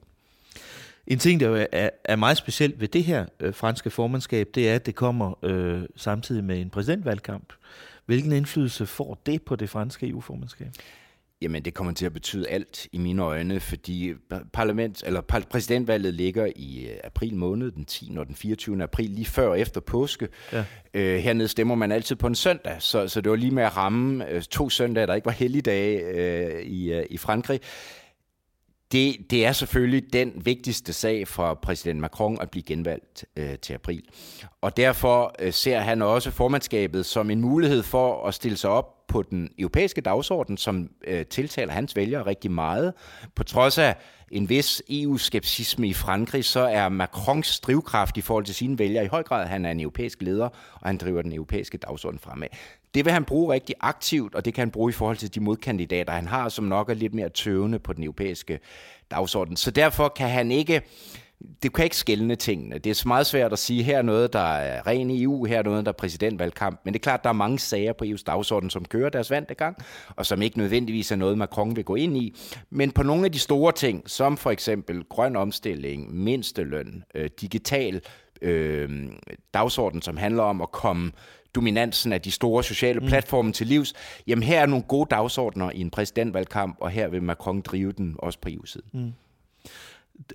En 1.06 1.18
ting, 1.18 1.40
der 1.40 1.66
er, 1.72 1.90
er 2.04 2.16
meget 2.16 2.36
specielt 2.36 2.80
ved 2.80 2.88
det 2.88 3.04
her 3.04 3.26
øh, 3.40 3.54
franske 3.54 3.90
formandskab, 3.90 4.48
det 4.54 4.70
er, 4.70 4.74
at 4.74 4.86
det 4.86 4.94
kommer 4.94 5.44
øh, 5.44 5.82
samtidig 5.96 6.44
med 6.44 6.60
en 6.60 6.70
præsidentvalgkamp. 6.70 7.52
Hvilken 8.06 8.32
indflydelse 8.32 8.86
får 8.86 9.22
det 9.26 9.42
på 9.42 9.56
det 9.56 9.70
franske 9.70 10.08
EU-formandskab? 10.08 10.68
Jamen, 11.42 11.64
det 11.64 11.74
kommer 11.74 11.92
til 11.92 12.06
at 12.06 12.12
betyde 12.12 12.48
alt 12.48 12.86
i 12.92 12.98
mine 12.98 13.22
øjne, 13.22 13.60
fordi 13.60 14.12
parlament, 14.52 15.02
eller 15.06 15.20
præsidentvalget 15.50 16.14
ligger 16.14 16.46
i 16.56 16.86
øh, 16.90 16.96
april 17.04 17.34
måned, 17.34 17.70
den 17.70 17.84
10. 17.84 18.14
og 18.18 18.26
den 18.26 18.34
24. 18.34 18.82
april, 18.82 19.10
lige 19.10 19.24
før 19.24 19.48
og 19.48 19.60
efter 19.60 19.80
påske. 19.80 20.28
Ja. 20.52 20.64
Øh, 20.94 21.18
hernede 21.18 21.48
stemmer 21.48 21.74
man 21.74 21.92
altid 21.92 22.16
på 22.16 22.26
en 22.26 22.34
søndag, 22.34 22.76
så, 22.78 23.08
så 23.08 23.20
det 23.20 23.30
var 23.30 23.36
lige 23.36 23.54
med 23.54 23.62
at 23.62 23.76
ramme 23.76 24.28
øh, 24.28 24.42
to 24.42 24.70
søndage, 24.70 25.06
der 25.06 25.14
ikke 25.14 25.26
var 25.26 25.32
helligdage 25.32 26.00
øh, 26.00 26.62
i, 26.62 26.92
øh, 26.92 27.06
i 27.10 27.16
Frankrig. 27.16 27.60
Det, 28.92 29.30
det 29.30 29.46
er 29.46 29.52
selvfølgelig 29.52 30.12
den 30.12 30.32
vigtigste 30.44 30.92
sag 30.92 31.28
for 31.28 31.54
præsident 31.54 32.00
Macron 32.00 32.38
at 32.40 32.50
blive 32.50 32.62
genvalgt 32.62 33.24
øh, 33.36 33.58
til 33.58 33.74
april. 33.74 34.02
Og 34.60 34.76
derfor 34.76 35.34
øh, 35.38 35.52
ser 35.52 35.78
han 35.78 36.02
også 36.02 36.30
formandskabet 36.30 37.06
som 37.06 37.30
en 37.30 37.40
mulighed 37.40 37.82
for 37.82 38.26
at 38.26 38.34
stille 38.34 38.56
sig 38.56 38.70
op 38.70 39.06
på 39.08 39.22
den 39.22 39.50
europæiske 39.58 40.00
dagsorden, 40.00 40.56
som 40.56 40.90
øh, 41.06 41.26
tiltaler 41.26 41.72
hans 41.72 41.96
vælgere 41.96 42.26
rigtig 42.26 42.50
meget. 42.50 42.94
På 43.34 43.44
trods 43.44 43.78
af 43.78 43.96
en 44.30 44.48
vis 44.48 44.82
EU-skepsisme 44.90 45.88
i 45.88 45.92
Frankrig, 45.92 46.44
så 46.44 46.60
er 46.60 46.88
Macrons 46.88 47.60
drivkraft 47.60 48.16
i 48.16 48.20
forhold 48.20 48.44
til 48.44 48.54
sine 48.54 48.78
vælgere 48.78 49.04
i 49.04 49.08
høj 49.08 49.22
grad, 49.22 49.42
at 49.42 49.48
han 49.48 49.64
er 49.64 49.70
en 49.70 49.80
europæisk 49.80 50.22
leder, 50.22 50.48
og 50.74 50.88
han 50.88 50.96
driver 50.96 51.22
den 51.22 51.32
europæiske 51.32 51.78
dagsorden 51.78 52.18
fremad. 52.18 52.48
Det 52.94 53.04
vil 53.04 53.12
han 53.12 53.24
bruge 53.24 53.54
rigtig 53.54 53.74
aktivt, 53.80 54.34
og 54.34 54.44
det 54.44 54.54
kan 54.54 54.62
han 54.62 54.70
bruge 54.70 54.90
i 54.90 54.92
forhold 54.92 55.16
til 55.16 55.34
de 55.34 55.40
modkandidater, 55.40 56.12
han 56.12 56.26
har, 56.26 56.48
som 56.48 56.64
nok 56.64 56.90
er 56.90 56.94
lidt 56.94 57.14
mere 57.14 57.28
tøvende 57.28 57.78
på 57.78 57.92
den 57.92 58.04
europæiske 58.04 58.60
dagsorden. 59.10 59.56
Så 59.56 59.70
derfor 59.70 60.08
kan 60.08 60.28
han 60.28 60.50
ikke 60.50 60.82
det 61.62 61.72
kan 61.74 61.84
ikke 61.84 61.96
skælne 61.96 62.36
tingene. 62.36 62.78
Det 62.78 62.90
er 62.90 62.94
så 62.94 63.08
meget 63.08 63.26
svært 63.26 63.52
at 63.52 63.58
sige, 63.58 63.82
her 63.82 63.98
er 63.98 64.02
noget, 64.02 64.32
der 64.32 64.54
er 64.54 64.86
ren 64.86 65.10
EU, 65.10 65.44
her 65.44 65.58
er 65.58 65.62
noget, 65.62 65.86
der 65.86 65.92
er 65.92 65.96
præsidentvalgkamp. 65.96 66.80
Men 66.84 66.94
det 66.94 67.00
er 67.00 67.02
klart, 67.02 67.24
der 67.24 67.28
er 67.28 67.34
mange 67.34 67.58
sager 67.58 67.92
på 67.92 68.04
EU's 68.04 68.22
dagsorden, 68.26 68.70
som 68.70 68.84
kører 68.84 69.08
deres 69.10 69.30
vante 69.30 69.54
gang, 69.54 69.76
og 70.16 70.26
som 70.26 70.42
ikke 70.42 70.58
nødvendigvis 70.58 71.12
er 71.12 71.16
noget, 71.16 71.38
Macron 71.38 71.76
vil 71.76 71.84
gå 71.84 71.94
ind 71.94 72.16
i. 72.16 72.34
Men 72.70 72.92
på 72.92 73.02
nogle 73.02 73.24
af 73.24 73.32
de 73.32 73.38
store 73.38 73.72
ting, 73.72 74.10
som 74.10 74.36
for 74.36 74.50
eksempel 74.50 75.04
grøn 75.04 75.36
omstilling, 75.36 76.14
mindsteløn, 76.14 77.04
øh, 77.14 77.30
digital 77.40 78.00
øh, 78.42 79.08
dagsorden, 79.54 80.02
som 80.02 80.16
handler 80.16 80.42
om 80.42 80.60
at 80.60 80.72
komme 80.72 81.12
dominansen 81.54 82.12
af 82.12 82.20
de 82.20 82.30
store 82.30 82.64
sociale 82.64 83.00
mm. 83.00 83.06
platforme 83.06 83.52
til 83.52 83.66
livs. 83.66 83.94
Jamen 84.26 84.42
her 84.42 84.60
er 84.60 84.66
nogle 84.66 84.84
gode 84.84 85.06
dagsordner 85.10 85.70
i 85.70 85.80
en 85.80 85.90
præsidentvalgkamp, 85.90 86.76
og 86.80 86.90
her 86.90 87.08
vil 87.08 87.22
Macron 87.22 87.60
drive 87.60 87.92
den 87.92 88.16
også 88.18 88.38
på 88.38 88.48
EU-siden. 88.48 88.88
Mm 88.92 89.12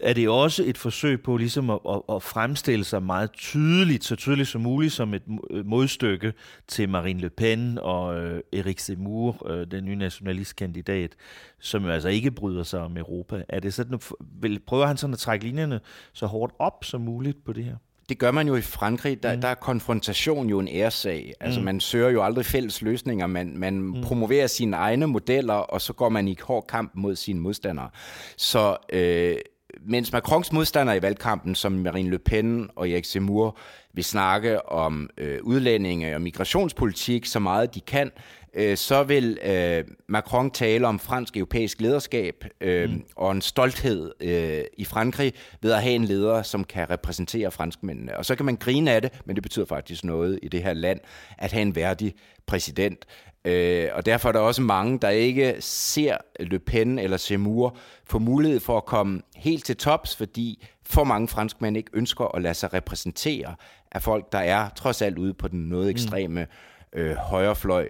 er 0.01 0.13
det 0.13 0.29
også 0.29 0.63
et 0.63 0.77
forsøg 0.77 1.21
på 1.21 1.37
ligesom 1.37 1.69
at, 1.69 1.79
at, 1.89 2.01
at 2.11 2.23
fremstille 2.23 2.85
sig 2.85 3.03
meget 3.03 3.31
tydeligt, 3.31 4.03
så 4.03 4.15
tydeligt 4.15 4.47
som 4.47 4.61
muligt, 4.61 4.93
som 4.93 5.13
et 5.13 5.23
modstykke 5.65 6.33
til 6.67 6.89
Marine 6.89 7.19
Le 7.19 7.29
Pen 7.29 7.77
og 7.81 8.19
øh, 8.19 8.41
Eric 8.53 8.81
Zemmour, 8.81 9.49
øh, 9.49 9.67
den 9.71 9.85
nye 9.85 9.95
nationalistkandidat, 9.95 11.15
som 11.59 11.85
jo 11.85 11.91
altså 11.91 12.09
ikke 12.09 12.31
bryder 12.31 12.63
sig 12.63 12.79
om 12.79 12.97
Europa. 12.97 13.43
Er 13.49 13.59
det 13.59 13.73
sådan, 13.73 13.99
vil, 14.41 14.59
prøver 14.59 14.85
han 14.85 14.97
sådan 14.97 15.13
at 15.13 15.19
trække 15.19 15.45
linjerne 15.45 15.79
så 16.13 16.25
hårdt 16.25 16.53
op 16.59 16.83
som 16.83 17.01
muligt 17.01 17.43
på 17.45 17.53
det 17.53 17.63
her? 17.63 17.75
Det 18.09 18.19
gør 18.19 18.31
man 18.31 18.47
jo 18.47 18.55
i 18.55 18.61
Frankrig. 18.61 19.23
Der, 19.23 19.35
mm. 19.35 19.41
der 19.41 19.47
er 19.47 19.55
konfrontation 19.55 20.49
jo 20.49 20.59
en 20.59 20.67
æresag. 20.67 21.33
Altså, 21.39 21.59
mm. 21.59 21.65
man 21.65 21.79
søger 21.79 22.09
jo 22.09 22.23
aldrig 22.23 22.45
fælles 22.45 22.81
løsninger. 22.81 23.27
Man, 23.27 23.57
man 23.57 23.73
mm. 23.73 24.01
promoverer 24.01 24.47
sine 24.47 24.77
egne 24.77 25.07
modeller, 25.07 25.53
og 25.53 25.81
så 25.81 25.93
går 25.93 26.09
man 26.09 26.27
i 26.27 26.37
hård 26.41 26.67
kamp 26.67 26.91
mod 26.95 27.15
sine 27.15 27.39
modstandere. 27.39 27.89
Så 28.37 28.77
øh, 28.93 29.37
mens 29.81 30.11
Macrons 30.11 30.51
modstandere 30.51 30.97
i 30.97 31.01
valgkampen, 31.01 31.55
som 31.55 31.71
Marine 31.71 32.09
Le 32.09 32.19
Pen 32.19 32.69
og 32.75 32.89
Erik 32.89 33.05
Zemmour, 33.05 33.57
vil 33.93 34.03
snakke 34.03 34.69
om 34.69 35.09
øh, 35.17 35.39
udlændinge 35.43 36.15
og 36.15 36.21
migrationspolitik 36.21 37.25
så 37.25 37.39
meget 37.39 37.75
de 37.75 37.81
kan, 37.81 38.11
øh, 38.53 38.77
så 38.77 39.03
vil 39.03 39.39
øh, 39.43 39.83
Macron 40.07 40.51
tale 40.51 40.87
om 40.87 40.99
fransk 40.99 41.37
europæisk 41.37 41.81
lederskab 41.81 42.45
øh, 42.61 42.89
mm. 42.89 43.03
og 43.15 43.31
en 43.31 43.41
stolthed 43.41 44.11
øh, 44.21 44.63
i 44.77 44.85
Frankrig 44.85 45.33
ved 45.61 45.71
at 45.71 45.81
have 45.81 45.95
en 45.95 46.05
leder, 46.05 46.43
som 46.43 46.63
kan 46.63 46.89
repræsentere 46.89 47.51
franskmændene. 47.51 48.17
Og 48.17 48.25
så 48.25 48.35
kan 48.35 48.45
man 48.45 48.55
grine 48.55 48.91
af 48.91 49.01
det, 49.01 49.21
men 49.25 49.35
det 49.35 49.43
betyder 49.43 49.65
faktisk 49.65 50.03
noget 50.03 50.39
i 50.43 50.47
det 50.47 50.63
her 50.63 50.73
land 50.73 50.99
at 51.37 51.51
have 51.51 51.61
en 51.61 51.75
værdig 51.75 52.13
præsident. 52.45 53.05
Øh, 53.45 53.89
og 53.93 54.05
derfor 54.05 54.29
er 54.29 54.33
der 54.33 54.39
også 54.39 54.61
mange, 54.61 54.99
der 54.99 55.09
ikke 55.09 55.55
ser 55.59 56.17
Le 56.39 56.59
Pen 56.59 56.99
eller 56.99 57.17
Zemmour 57.17 57.77
få 58.05 58.19
mulighed 58.19 58.59
for 58.59 58.77
at 58.77 58.85
komme 58.85 59.21
helt 59.35 59.65
til 59.65 59.77
tops, 59.77 60.15
fordi 60.15 60.65
for 60.83 61.03
mange 61.03 61.27
franskmænd 61.27 61.77
ikke 61.77 61.91
ønsker 61.93 62.35
at 62.35 62.41
lade 62.41 62.53
sig 62.53 62.73
repræsentere 62.73 63.55
af 63.91 64.01
folk, 64.01 64.31
der 64.31 64.39
er 64.39 64.69
trods 64.69 65.01
alt 65.01 65.17
ude 65.17 65.33
på 65.33 65.47
den 65.47 65.59
noget 65.59 65.85
mm. 65.85 65.89
ekstreme 65.89 66.47
øh, 66.93 67.15
højrefløj. 67.15 67.89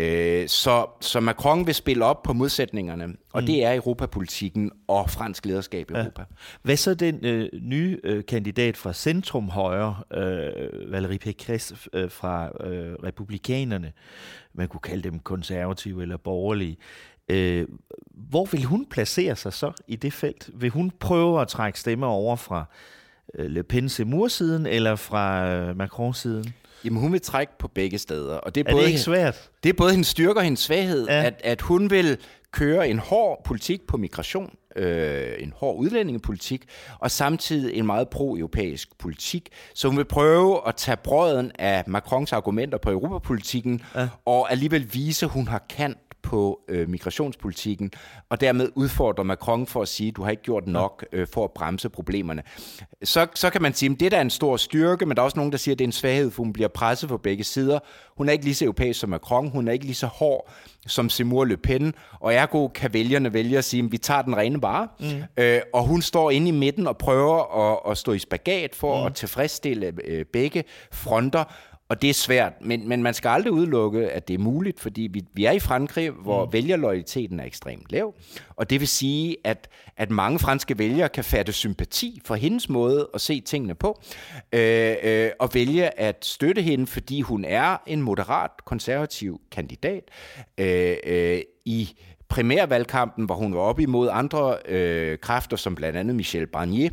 Øh, 0.00 0.48
så, 0.48 0.86
så 1.00 1.20
Macron 1.20 1.66
vil 1.66 1.74
spille 1.74 2.04
op 2.04 2.22
på 2.22 2.32
modsætningerne, 2.32 3.04
og 3.32 3.40
mm. 3.40 3.46
det 3.46 3.64
er 3.64 3.74
europapolitikken 3.74 4.70
og 4.88 5.10
fransk 5.10 5.46
lederskab 5.46 5.90
i 5.90 5.94
ja. 5.94 6.00
Europa. 6.00 6.24
Hvad 6.62 6.76
så 6.76 6.94
den 6.94 7.24
øh, 7.24 7.48
nye 7.62 8.00
øh, 8.04 8.24
kandidat 8.24 8.76
fra 8.76 8.92
Centrum 8.92 9.48
Højre, 9.48 9.96
øh, 10.14 10.48
Valérie 10.92 11.28
Pécresse 11.28 11.86
øh, 11.92 12.10
fra 12.10 12.66
øh, 12.66 12.94
Republikanerne, 13.04 13.92
man 14.54 14.68
kunne 14.68 14.80
kalde 14.80 15.10
dem 15.10 15.18
konservative 15.18 16.02
eller 16.02 16.16
borgerlige, 16.16 16.76
øh, 17.28 17.68
hvor 18.14 18.44
vil 18.44 18.64
hun 18.64 18.86
placere 18.86 19.36
sig 19.36 19.52
så 19.52 19.72
i 19.88 19.96
det 19.96 20.12
felt? 20.12 20.50
Vil 20.54 20.70
hun 20.70 20.90
prøve 21.00 21.40
at 21.40 21.48
trække 21.48 21.80
stemmer 21.80 22.06
over 22.06 22.36
fra 22.36 22.64
øh, 23.34 23.50
Le 23.50 23.62
Pen-Zemmour-siden 23.72 24.66
eller 24.66 24.96
fra 24.96 25.48
øh, 25.48 25.76
Macron-siden? 25.76 26.54
Jamen, 26.84 27.00
hun 27.00 27.12
vil 27.12 27.20
trække 27.20 27.52
på 27.58 27.68
begge 27.68 27.98
steder. 27.98 28.36
Og 28.36 28.54
det 28.54 28.66
er, 28.66 28.70
er 28.70 28.74
både, 28.74 28.82
det 28.82 28.88
ikke 28.88 29.00
svært? 29.00 29.50
Det 29.62 29.68
er 29.68 29.74
både 29.74 29.90
hendes 29.90 30.06
styrke 30.06 30.40
og 30.40 30.44
hendes 30.44 30.60
svaghed, 30.60 31.06
ja. 31.08 31.24
at, 31.24 31.40
at 31.44 31.60
hun 31.60 31.90
vil 31.90 32.18
køre 32.52 32.88
en 32.88 32.98
hård 32.98 33.44
politik 33.44 33.86
på 33.86 33.96
migration, 33.96 34.54
øh, 34.76 35.32
en 35.38 35.52
hård 35.56 35.76
udlændingepolitik, 35.76 36.64
og 36.98 37.10
samtidig 37.10 37.74
en 37.74 37.86
meget 37.86 38.08
pro-europæisk 38.08 38.98
politik. 38.98 39.48
Så 39.74 39.88
hun 39.88 39.96
vil 39.96 40.04
prøve 40.04 40.68
at 40.68 40.76
tage 40.76 40.96
brøden 40.96 41.52
af 41.58 41.84
Macrons 41.86 42.32
argumenter 42.32 42.78
på 42.78 42.90
europapolitikken, 42.90 43.82
ja. 43.94 44.08
og 44.24 44.52
alligevel 44.52 44.94
vise, 44.94 45.26
at 45.26 45.32
hun 45.32 45.48
har 45.48 45.64
kant 45.68 45.98
på 46.22 46.60
øh, 46.68 46.88
migrationspolitikken, 46.88 47.90
og 48.28 48.40
dermed 48.40 48.68
udfordrer 48.74 49.24
Macron 49.24 49.66
for 49.66 49.82
at 49.82 49.88
sige, 49.88 50.08
at 50.08 50.16
du 50.16 50.22
har 50.22 50.30
ikke 50.30 50.42
gjort 50.42 50.66
nok 50.66 51.06
øh, 51.12 51.26
for 51.32 51.44
at 51.44 51.50
bremse 51.50 51.88
problemerne. 51.88 52.42
Så, 53.04 53.26
så 53.34 53.50
kan 53.50 53.62
man 53.62 53.74
sige, 53.74 53.92
at 53.92 54.00
det 54.00 54.12
der 54.12 54.18
er 54.18 54.22
en 54.22 54.30
stor 54.30 54.56
styrke, 54.56 55.06
men 55.06 55.16
der 55.16 55.22
er 55.22 55.24
også 55.24 55.38
nogen, 55.38 55.52
der 55.52 55.58
siger, 55.58 55.74
at 55.74 55.78
det 55.78 55.84
er 55.84 55.88
en 55.88 55.92
svaghed, 55.92 56.30
for 56.30 56.42
hun 56.42 56.52
bliver 56.52 56.68
presset 56.68 57.08
på 57.08 57.18
begge 57.18 57.44
sider. 57.44 57.78
Hun 58.16 58.28
er 58.28 58.32
ikke 58.32 58.44
lige 58.44 58.54
så 58.54 58.64
europæisk 58.64 59.00
som 59.00 59.10
Macron, 59.10 59.50
hun 59.50 59.68
er 59.68 59.72
ikke 59.72 59.84
lige 59.84 59.94
så 59.94 60.06
hård 60.06 60.50
som 60.86 61.08
Seymour 61.08 61.44
Le 61.44 61.56
Pen, 61.56 61.94
og 62.20 62.34
ergo 62.34 62.68
kan 62.68 62.92
vælgerne 62.92 63.32
vælge 63.32 63.58
at 63.58 63.64
sige, 63.64 63.84
at 63.84 63.92
vi 63.92 63.98
tager 63.98 64.22
den 64.22 64.36
rene 64.36 64.60
bare. 64.60 64.88
Mm. 65.00 65.22
Øh, 65.36 65.60
og 65.74 65.84
hun 65.86 66.02
står 66.02 66.30
inde 66.30 66.48
i 66.48 66.50
midten 66.50 66.86
og 66.86 66.98
prøver 66.98 67.70
at, 67.70 67.90
at 67.90 67.98
stå 67.98 68.12
i 68.12 68.18
spagat 68.18 68.74
for 68.74 69.00
mm. 69.00 69.06
at 69.06 69.14
tilfredsstille 69.14 69.92
øh, 70.04 70.24
begge 70.24 70.64
fronter, 70.92 71.44
og 71.90 72.02
det 72.02 72.10
er 72.10 72.14
svært, 72.14 72.52
men, 72.60 72.88
men 72.88 73.02
man 73.02 73.14
skal 73.14 73.28
aldrig 73.28 73.52
udelukke, 73.52 74.10
at 74.10 74.28
det 74.28 74.34
er 74.34 74.38
muligt, 74.38 74.80
fordi 74.80 75.08
vi, 75.12 75.24
vi 75.32 75.44
er 75.44 75.52
i 75.52 75.58
Frankrig, 75.58 76.10
hvor 76.10 76.44
mm. 76.44 76.52
vælgerlojaliteten 76.52 77.40
er 77.40 77.44
ekstremt 77.44 77.92
lav. 77.92 78.14
Og 78.56 78.70
det 78.70 78.80
vil 78.80 78.88
sige, 78.88 79.36
at, 79.44 79.68
at 79.96 80.10
mange 80.10 80.38
franske 80.38 80.78
vælgere 80.78 81.08
kan 81.08 81.24
fatte 81.24 81.52
sympati 81.52 82.20
for 82.24 82.34
hendes 82.34 82.68
måde 82.68 83.08
at 83.14 83.20
se 83.20 83.40
tingene 83.40 83.74
på, 83.74 84.00
øh, 84.52 84.94
øh, 85.02 85.30
og 85.38 85.50
vælge 85.54 86.00
at 86.00 86.24
støtte 86.24 86.62
hende, 86.62 86.86
fordi 86.86 87.20
hun 87.20 87.44
er 87.44 87.76
en 87.86 88.02
moderat 88.02 88.64
konservativ 88.64 89.40
kandidat 89.50 90.02
øh, 90.58 90.96
øh, 91.04 91.40
i 91.64 91.90
primærvalgkampen, 92.30 93.24
hvor 93.24 93.34
hun 93.34 93.54
var 93.54 93.60
op 93.60 93.80
imod 93.80 94.08
andre 94.12 94.56
øh, 94.68 95.18
kræfter, 95.18 95.56
som 95.56 95.74
blandt 95.74 95.98
andet 95.98 96.16
Michel 96.16 96.46
Barnier, 96.46 96.90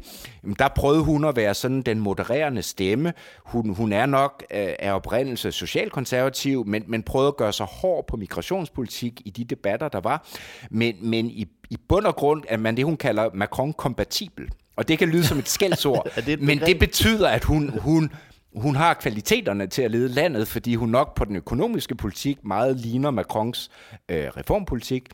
der 0.60 0.68
prøvede 0.68 1.04
hun 1.04 1.26
at 1.26 1.36
være 1.36 1.54
sådan 1.54 1.82
den 1.82 2.00
modererende 2.00 2.62
stemme. 2.62 3.14
Hun, 3.46 3.74
hun 3.74 3.94
er 3.94 4.06
nok 4.06 4.44
øh, 4.52 4.70
af 4.80 4.94
oprindelse 4.94 5.52
socialkonservativ, 5.52 6.66
men, 6.66 6.84
men 6.88 7.04
prøvede 7.04 7.28
at 7.28 7.38
gøre 7.38 7.54
sig 7.54 7.66
hård 7.66 8.08
på 8.08 8.18
migrationspolitik 8.18 9.22
i 9.26 9.30
de 9.30 9.44
debatter, 9.44 9.90
der 9.90 10.00
var. 10.00 10.28
Men, 10.72 10.96
men 11.02 11.30
i, 11.30 11.48
i 11.70 11.78
bund 11.90 12.06
og 12.06 12.16
grund 12.16 12.44
er 12.48 12.58
man 12.58 12.78
det, 12.78 12.86
hun 12.86 12.98
kalder 12.98 13.30
Macron-kompatibel. 13.34 14.50
Og 14.76 14.88
det 14.88 15.00
kan 15.00 15.10
lyde 15.10 15.24
som 15.24 15.40
et 15.40 15.50
skældsord, 15.50 16.08
det 16.26 16.42
men 16.42 16.60
det 16.60 16.80
betyder, 16.80 17.30
at 17.30 17.44
hun, 17.44 17.70
hun 17.80 18.12
hun 18.56 18.76
har 18.76 18.94
kvaliteterne 18.94 19.68
til 19.68 19.82
at 19.82 19.92
lede 19.92 20.10
landet, 20.10 20.48
fordi 20.48 20.76
hun 20.76 20.90
nok 20.90 21.16
på 21.16 21.26
den 21.26 21.36
økonomiske 21.36 21.96
politik 21.96 22.44
meget 22.44 22.78
ligner 22.78 23.12
Macrons 23.12 23.72
øh, 24.10 24.28
reformpolitik. 24.38 25.10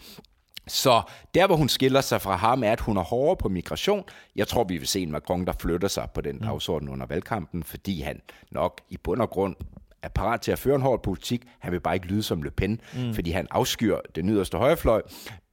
Så 0.68 1.02
der, 1.36 1.48
hvor 1.48 1.56
hun 1.56 1.70
skiller 1.70 2.02
sig 2.02 2.22
fra 2.22 2.36
ham, 2.36 2.64
er, 2.64 2.72
at 2.72 2.80
hun 2.80 2.98
er 2.98 3.02
hårdere 3.02 3.38
på 3.38 3.50
migration. 3.50 4.04
Jeg 4.36 4.48
tror, 4.48 4.64
vi 4.64 4.78
vil 4.78 4.88
se 4.88 5.02
en 5.02 5.12
Macron, 5.12 5.46
der 5.46 5.54
flytter 5.60 5.88
sig 5.88 6.08
på 6.14 6.22
den 6.22 6.36
mm. 6.36 6.42
dagsorden 6.42 6.90
under 6.90 7.06
valgkampen, 7.06 7.64
fordi 7.64 8.02
han 8.02 8.22
nok 8.52 8.82
i 8.90 8.98
bund 8.98 9.22
og 9.22 9.30
grund 9.30 9.56
er 10.02 10.10
parat 10.10 10.42
til 10.42 10.52
at 10.52 10.60
føre 10.60 10.76
en 10.76 10.82
hård 10.82 11.04
politik. 11.04 11.44
Han 11.60 11.72
vil 11.72 11.80
bare 11.80 11.96
ikke 11.96 12.08
lyde 12.08 12.24
som 12.24 12.44
Le 12.44 12.52
Pen, 12.52 12.82
mm. 12.96 13.14
fordi 13.14 13.32
han 13.32 13.48
afskyr 13.52 13.98
den 14.16 14.30
yderste 14.30 14.58
højrefløj, 14.58 15.02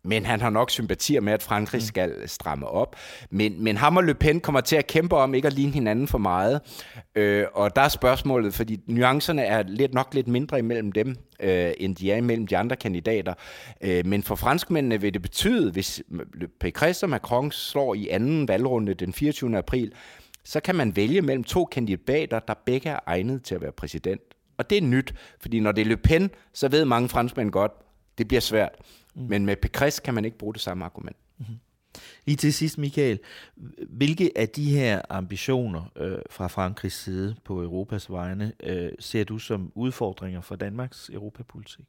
men 0.05 0.27
han 0.27 0.41
har 0.41 0.51
nok 0.51 0.71
sympatier 0.71 1.21
med, 1.21 1.33
at 1.33 1.43
Frankrig 1.43 1.79
mm. 1.79 1.87
skal 1.87 2.29
stramme 2.29 2.67
op. 2.67 2.97
Men, 3.31 3.65
men 3.65 3.77
ham 3.77 3.97
og 3.97 4.05
Le 4.05 4.15
Pen 4.15 4.41
kommer 4.41 4.61
til 4.61 4.77
at 4.77 4.87
kæmpe 4.87 5.17
om 5.17 5.35
ikke 5.35 5.47
at 5.47 5.53
ligne 5.53 5.73
hinanden 5.73 6.09
for 6.09 6.19
meget. 6.19 6.61
Øh, 7.15 7.47
og 7.55 7.77
der 7.77 7.83
er 7.83 7.89
spørgsmålet, 7.89 8.55
fordi 8.55 8.81
nuancerne 8.87 9.43
er 9.43 9.63
lidt, 9.63 9.95
nok 9.95 10.15
lidt 10.15 10.29
mindre 10.29 10.59
imellem 10.59 10.93
dem, 10.93 11.17
øh, 11.41 11.73
end 11.79 11.97
de 11.97 12.13
er 12.13 12.17
imellem 12.17 12.47
de 12.47 12.57
andre 12.57 12.77
kandidater. 12.77 13.35
Øh, 13.81 14.07
men 14.07 14.23
for 14.23 14.35
franskmændene 14.35 15.01
vil 15.01 15.15
det 15.15 15.23
betyde, 15.23 15.73
hvis 15.73 16.03
Pécresse 16.65 17.03
og 17.03 17.11
Macron 17.11 17.53
slår 17.53 17.95
i 17.95 18.09
anden 18.09 18.49
valgrunde 18.49 18.95
den 18.95 19.13
24. 19.13 19.59
april, 19.59 19.93
så 20.45 20.61
kan 20.61 20.75
man 20.75 20.97
vælge 20.97 21.23
mellem 21.23 21.45
to 21.45 21.65
kandidater, 21.65 22.39
der 22.39 22.55
begge 22.67 22.89
er 22.89 22.99
egnet 23.07 23.43
til 23.43 23.55
at 23.55 23.61
være 23.61 23.73
præsident. 23.73 24.21
Og 24.59 24.71
det 24.71 24.79
er 24.79 24.83
nyt, 24.83 25.15
fordi 25.41 25.61
når 25.61 25.73
det 25.73 25.83
er 25.83 25.87
Le 25.87 25.97
Pen, 25.97 26.31
så 26.53 26.69
ved 26.69 26.85
mange 26.85 27.09
franskmænd 27.09 27.51
godt, 27.51 27.73
det 28.19 28.29
bliver 28.29 28.41
svært. 28.41 28.71
Mm. 29.15 29.23
Men 29.23 29.47
med 29.47 29.57
Pécresse 29.67 30.01
kan 30.01 30.15
man 30.15 30.25
ikke 30.25 30.39
bruge 30.39 30.55
det 30.55 30.63
samme 30.63 30.85
argument. 30.85 31.17
Mm-hmm. 31.39 31.57
Lige 32.27 32.37
til 32.37 32.55
sidst, 32.55 32.79
Michael, 32.79 33.19
hvilke 33.89 34.31
af 34.37 34.49
de 34.49 34.71
her 34.71 35.03
ambitioner 35.09 35.85
øh, 35.97 36.19
fra 36.31 36.47
Frankrigs 36.47 36.95
side 36.95 37.37
på 37.45 37.63
Europas 37.63 38.11
vegne 38.11 38.53
øh, 38.63 38.93
ser 38.99 39.25
du 39.25 39.39
som 39.39 39.73
udfordringer 39.75 40.41
for 40.41 40.57
Danmarks 40.57 41.11
europapolitik? 41.13 41.85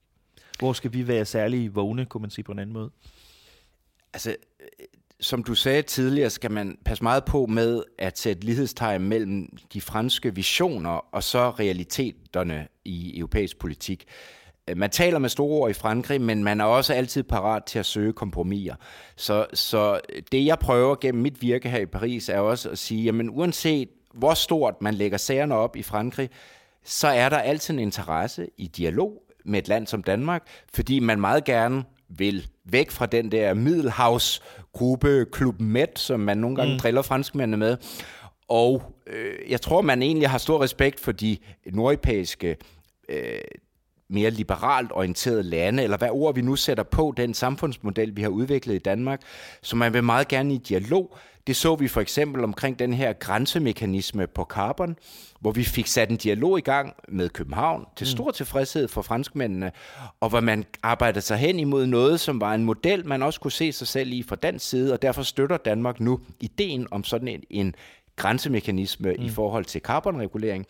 Hvor 0.60 0.74
skal 0.74 0.94
vi 0.94 1.08
være 1.08 1.26
særlig 1.26 1.76
vågne, 1.76 2.06
kunne 2.06 2.22
man 2.22 2.30
sige 2.30 2.44
på 2.44 2.52
en 2.52 2.60
anden 2.60 2.74
måde? 2.74 2.92
Altså, 4.14 4.36
øh, 4.60 4.86
som 5.20 5.44
du 5.44 5.56
sagde 5.56 5.82
tidligere, 5.82 6.30
skal 6.30 6.52
man 6.52 6.78
passe 6.86 7.04
meget 7.04 7.26
på 7.26 7.46
med 7.46 7.84
at 7.98 8.20
sætte 8.20 8.46
lighedstegn 8.46 9.02
mellem 9.02 9.58
de 9.74 9.82
franske 9.82 10.36
visioner 10.36 10.90
og 10.90 11.24
så 11.24 11.50
realiteterne 11.50 12.68
i 12.86 13.18
europæisk 13.20 13.60
politik. 13.60 14.06
Man 14.76 14.90
taler 14.90 15.20
med 15.20 15.30
store 15.30 15.60
ord 15.60 15.70
i 15.70 15.74
Frankrig, 15.74 16.22
men 16.22 16.44
man 16.44 16.62
er 16.62 16.66
også 16.66 16.94
altid 16.94 17.24
parat 17.24 17.64
til 17.64 17.80
at 17.80 17.86
søge 17.86 18.14
kompromiser. 18.14 18.76
Så, 19.16 19.46
så 19.54 20.00
det, 20.32 20.46
jeg 20.46 20.60
prøver 20.60 20.96
gennem 20.96 21.24
mit 21.24 21.42
virke 21.42 21.70
her 21.70 21.80
i 21.80 21.86
Paris, 21.86 22.30
er 22.30 22.40
også 22.40 22.70
at 22.70 22.78
sige, 22.78 23.04
jamen 23.04 23.30
uanset 23.30 23.90
hvor 24.14 24.34
stort 24.34 24.82
man 24.82 24.94
lægger 24.94 25.18
sagerne 25.18 25.56
op 25.56 25.76
i 25.76 25.84
Frankrig, 25.84 26.30
så 26.84 27.08
er 27.08 27.30
der 27.30 27.38
altid 27.38 27.74
en 27.74 27.80
interesse 27.80 28.48
i 28.58 28.68
dialog 28.68 29.24
med 29.46 29.60
et 29.60 29.68
land 29.68 29.88
som 29.88 30.04
Danmark, 30.04 30.48
fordi 30.74 31.00
man 31.00 31.20
meget 31.20 31.44
gerne 31.44 31.84
vil 32.10 32.48
væk 32.66 32.92
fra 32.92 33.06
den 33.06 33.32
der 33.32 33.54
middelhavsgruppe, 33.54 35.26
Klub 35.32 35.62
Med, 35.62 35.88
som 35.96 36.20
man 36.20 36.38
nogle 36.38 36.56
gange 36.56 36.74
mm. 36.74 36.80
driller 36.80 37.02
franskmændene 37.02 37.58
med. 37.58 37.78
Og 38.48 38.96
øh, 39.08 39.52
jeg 39.52 39.62
tror, 39.62 39.82
man 39.82 40.02
egentlig 40.02 40.30
har 40.30 40.38
stor 40.38 40.64
respekt 40.64 41.00
for 41.00 41.12
de 41.12 41.38
nordeuropæiske 41.66 42.58
øh, 43.10 43.40
mere 44.12 44.30
liberalt 44.30 44.92
orienterede 44.92 45.44
lande, 45.44 45.84
eller 45.84 45.98
hvad 45.98 46.10
ord 46.12 46.36
vi 46.36 46.42
nu 46.42 46.56
sætter 46.56 46.84
på 46.84 47.14
den 47.18 47.34
samfundsmodel, 47.34 48.16
vi 48.16 48.22
har 48.22 48.30
udviklet 48.30 48.76
i 48.76 48.80
Danmark, 48.80 49.22
så 49.62 49.76
man 49.76 49.94
vil 49.94 50.04
meget 50.04 50.28
gerne 50.28 50.54
i 50.54 50.58
dialog. 50.58 51.18
Det 51.48 51.56
så 51.56 51.76
vi 51.76 51.88
for 51.88 52.02
eksempel 52.02 52.44
omkring 52.44 52.80
den 52.80 52.94
her 52.94 53.14
grænsemekanisme 53.14 54.28
på 54.28 54.44
carbon, 54.44 54.96
hvor 55.40 55.52
vi 55.52 55.64
fik 55.64 55.88
sat 55.88 56.10
en 56.10 56.18
dialog 56.18 56.58
i 56.58 56.62
gang 56.62 56.94
med 57.08 57.30
København 57.30 57.86
til 57.96 58.06
mm. 58.06 58.10
stor 58.12 58.32
tilfredshed 58.32 58.88
for 58.88 59.02
franskmændene, 59.02 59.72
og 60.20 60.30
hvor 60.30 60.40
man 60.40 60.66
arbejdede 60.84 61.22
sig 61.22 61.38
hen 61.38 61.60
imod 61.60 61.86
noget, 61.86 62.20
som 62.20 62.42
var 62.42 62.54
en 62.54 62.64
model, 62.64 63.08
man 63.08 63.24
også 63.24 63.40
kunne 63.40 63.52
se 63.52 63.72
sig 63.72 63.88
selv 63.88 64.12
i 64.12 64.24
fra 64.24 64.36
den 64.36 64.60
side, 64.60 64.94
og 64.94 65.02
derfor 65.02 65.24
støtter 65.24 65.58
Danmark 65.58 66.00
nu 66.00 66.20
ideen 66.40 66.88
om 66.92 67.04
sådan 67.04 67.28
en, 67.28 67.44
en 67.50 67.76
grænsemekanisme 68.16 69.14
mm. 69.14 69.26
i 69.26 69.30
forhold 69.30 69.66
til 69.66 69.82
carbonregulering. 69.82 70.66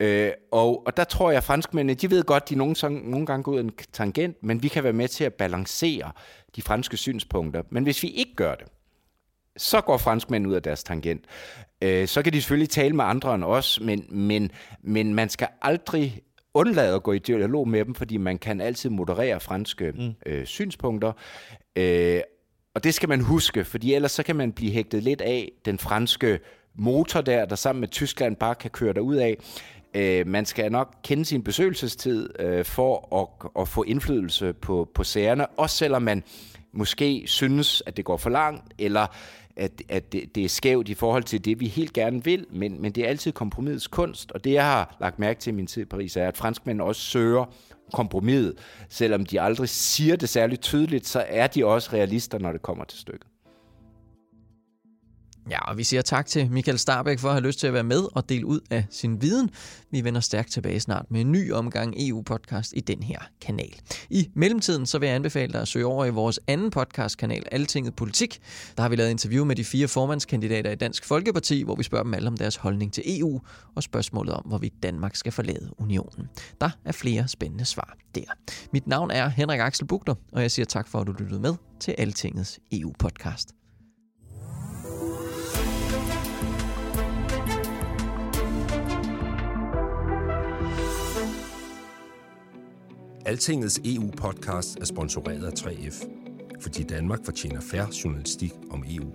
Øh, 0.00 0.30
og, 0.52 0.86
og 0.86 0.96
der 0.96 1.04
tror 1.04 1.30
jeg, 1.30 1.36
at 1.36 1.44
franskmændene, 1.44 1.94
de 1.94 2.10
ved 2.10 2.22
godt, 2.24 2.48
de 2.48 2.54
nogle, 2.54 2.74
nogle 2.90 3.26
gange 3.26 3.42
går 3.42 3.52
ud 3.52 3.58
af 3.58 3.62
en 3.62 3.72
tangent, 3.92 4.42
men 4.42 4.62
vi 4.62 4.68
kan 4.68 4.84
være 4.84 4.92
med 4.92 5.08
til 5.08 5.24
at 5.24 5.34
balancere 5.34 6.12
de 6.56 6.62
franske 6.62 6.96
synspunkter. 6.96 7.62
Men 7.70 7.82
hvis 7.84 8.02
vi 8.02 8.08
ikke 8.08 8.34
gør 8.34 8.54
det, 8.54 8.66
så 9.56 9.80
går 9.80 9.96
franskmændene 9.96 10.50
ud 10.50 10.54
af 10.54 10.62
deres 10.62 10.84
tangent. 10.84 11.24
Øh, 11.82 12.08
så 12.08 12.22
kan 12.22 12.32
de 12.32 12.40
selvfølgelig 12.40 12.70
tale 12.70 12.96
med 12.96 13.04
andre 13.04 13.34
end 13.34 13.44
os, 13.44 13.80
men, 13.80 14.06
men, 14.08 14.50
men 14.82 15.14
man 15.14 15.28
skal 15.28 15.48
aldrig 15.62 16.20
undlade 16.54 16.94
at 16.94 17.02
gå 17.02 17.12
i 17.12 17.18
dialog 17.18 17.68
med 17.68 17.84
dem, 17.84 17.94
fordi 17.94 18.16
man 18.16 18.38
kan 18.38 18.60
altid 18.60 18.90
moderere 18.90 19.40
franske 19.40 19.92
mm. 19.92 20.14
øh, 20.26 20.46
synspunkter. 20.46 21.12
Øh, 21.76 22.20
og 22.74 22.84
det 22.84 22.94
skal 22.94 23.08
man 23.08 23.20
huske, 23.20 23.64
fordi 23.64 23.94
ellers 23.94 24.12
så 24.12 24.22
kan 24.22 24.36
man 24.36 24.52
blive 24.52 24.72
hægtet 24.72 25.02
lidt 25.02 25.20
af 25.20 25.52
den 25.64 25.78
franske 25.78 26.38
motor 26.74 27.20
der, 27.20 27.44
der 27.44 27.56
sammen 27.56 27.80
med 27.80 27.88
Tyskland 27.88 28.36
bare 28.36 28.54
kan 28.54 28.70
køre 28.70 29.02
ud 29.02 29.16
af. 29.16 29.36
Øh, 29.96 30.26
man 30.26 30.46
skal 30.46 30.72
nok 30.72 30.94
kende 31.02 31.24
sin 31.24 31.42
besøgelsestid 31.42 32.28
øh, 32.38 32.64
for 32.64 33.16
at, 33.20 33.50
at 33.62 33.68
få 33.68 33.82
indflydelse 33.82 34.52
på, 34.52 34.88
på 34.94 35.04
sagerne, 35.04 35.46
også 35.46 35.76
selvom 35.76 36.02
man 36.02 36.22
måske 36.72 37.22
synes, 37.26 37.82
at 37.86 37.96
det 37.96 38.04
går 38.04 38.16
for 38.16 38.30
langt, 38.30 38.74
eller 38.78 39.06
at, 39.56 39.82
at 39.88 40.12
det, 40.12 40.34
det 40.34 40.44
er 40.44 40.48
skævt 40.48 40.88
i 40.88 40.94
forhold 40.94 41.24
til 41.24 41.44
det, 41.44 41.60
vi 41.60 41.66
helt 41.66 41.92
gerne 41.92 42.24
vil, 42.24 42.46
men, 42.50 42.82
men 42.82 42.92
det 42.92 43.04
er 43.04 43.08
altid 43.08 43.32
kompromisets 43.32 43.86
kunst, 43.86 44.32
og 44.32 44.44
det, 44.44 44.52
jeg 44.52 44.64
har 44.64 44.96
lagt 45.00 45.18
mærke 45.18 45.40
til 45.40 45.52
i 45.52 45.54
min 45.54 45.66
tid 45.66 45.82
i 45.82 45.84
Paris, 45.84 46.16
er, 46.16 46.28
at 46.28 46.36
franskmænd 46.36 46.80
også 46.80 47.00
søger 47.00 47.44
kompromis, 47.92 48.52
selvom 48.88 49.26
de 49.26 49.40
aldrig 49.40 49.68
siger 49.68 50.16
det 50.16 50.28
særligt 50.28 50.62
tydeligt, 50.62 51.06
så 51.06 51.24
er 51.28 51.46
de 51.46 51.66
også 51.66 51.90
realister, 51.92 52.38
når 52.38 52.52
det 52.52 52.62
kommer 52.62 52.84
til 52.84 52.98
stykket. 52.98 53.26
Ja, 55.50 55.70
og 55.70 55.78
vi 55.78 55.84
siger 55.84 56.02
tak 56.02 56.26
til 56.26 56.50
Michael 56.50 56.78
Starbæk 56.78 57.18
for 57.18 57.28
at 57.28 57.34
have 57.34 57.46
lyst 57.46 57.60
til 57.60 57.66
at 57.66 57.72
være 57.72 57.82
med 57.84 58.16
og 58.16 58.28
dele 58.28 58.46
ud 58.46 58.60
af 58.70 58.86
sin 58.90 59.22
viden. 59.22 59.50
Vi 59.90 60.04
vender 60.04 60.20
stærkt 60.20 60.50
tilbage 60.50 60.80
snart 60.80 61.10
med 61.10 61.20
en 61.20 61.32
ny 61.32 61.52
omgang 61.52 61.94
EU-podcast 61.98 62.72
i 62.76 62.80
den 62.80 63.02
her 63.02 63.18
kanal. 63.40 63.80
I 64.10 64.30
mellemtiden 64.34 64.86
så 64.86 64.98
vil 64.98 65.06
jeg 65.06 65.16
anbefale 65.16 65.52
dig 65.52 65.60
at 65.60 65.68
søge 65.68 65.86
over 65.86 66.04
i 66.04 66.10
vores 66.10 66.40
anden 66.46 66.70
podcastkanal, 66.70 67.42
Altinget 67.52 67.96
Politik. 67.96 68.40
Der 68.76 68.82
har 68.82 68.88
vi 68.88 68.96
lavet 68.96 69.10
interview 69.10 69.44
med 69.44 69.56
de 69.56 69.64
fire 69.64 69.88
formandskandidater 69.88 70.70
i 70.70 70.74
Dansk 70.74 71.04
Folkeparti, 71.04 71.62
hvor 71.62 71.74
vi 71.76 71.82
spørger 71.82 72.04
dem 72.04 72.14
alle 72.14 72.28
om 72.28 72.36
deres 72.36 72.56
holdning 72.56 72.92
til 72.92 73.20
EU 73.20 73.40
og 73.74 73.82
spørgsmålet 73.82 74.34
om, 74.34 74.42
hvorvidt 74.46 74.82
Danmark 74.82 75.16
skal 75.16 75.32
forlade 75.32 75.70
unionen. 75.78 76.28
Der 76.60 76.70
er 76.84 76.92
flere 76.92 77.28
spændende 77.28 77.64
svar 77.64 77.96
der. 78.14 78.24
Mit 78.72 78.86
navn 78.86 79.10
er 79.10 79.28
Henrik 79.28 79.60
Axel 79.60 79.86
Bugter, 79.86 80.14
og 80.32 80.42
jeg 80.42 80.50
siger 80.50 80.66
tak 80.66 80.88
for, 80.88 81.00
at 81.00 81.06
du 81.06 81.12
lyttede 81.12 81.40
med 81.40 81.54
til 81.80 81.94
Altingets 81.98 82.60
EU-podcast. 82.72 83.65
Altingets 93.26 93.80
EU-podcast 93.84 94.78
er 94.80 94.84
sponsoreret 94.84 95.44
af 95.44 95.52
3F, 95.52 96.06
fordi 96.60 96.82
Danmark 96.82 97.24
fortjener 97.24 97.60
færre 97.60 97.88
journalistik 98.04 98.52
om 98.70 98.84
EU. 98.88 99.12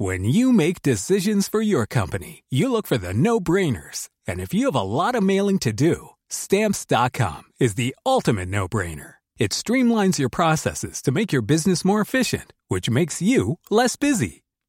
When 0.00 0.24
you 0.24 0.52
make 0.52 0.74
decisions 0.84 1.48
for 1.48 1.60
your 1.62 1.86
company, 1.86 2.42
you 2.50 2.68
look 2.68 2.86
for 2.86 2.96
the 2.96 3.12
no-brainers. 3.12 4.08
And 4.26 4.40
if 4.40 4.54
you 4.54 4.70
have 4.70 4.80
a 4.80 5.04
lot 5.04 5.14
of 5.14 5.22
mailing 5.22 5.60
to 5.60 5.72
do, 5.72 5.94
stamps.com 6.30 7.42
is 7.60 7.74
the 7.74 7.92
ultimate 8.06 8.48
no-brainer. 8.48 9.10
It 9.38 9.52
streamlines 9.52 10.18
your 10.18 10.30
processes 10.30 11.02
to 11.02 11.12
make 11.12 11.32
your 11.32 11.42
business 11.42 11.84
more 11.84 12.00
efficient, 12.00 12.52
which 12.68 12.90
makes 12.90 13.20
you 13.20 13.58
less 13.70 13.96
busy. 13.96 14.43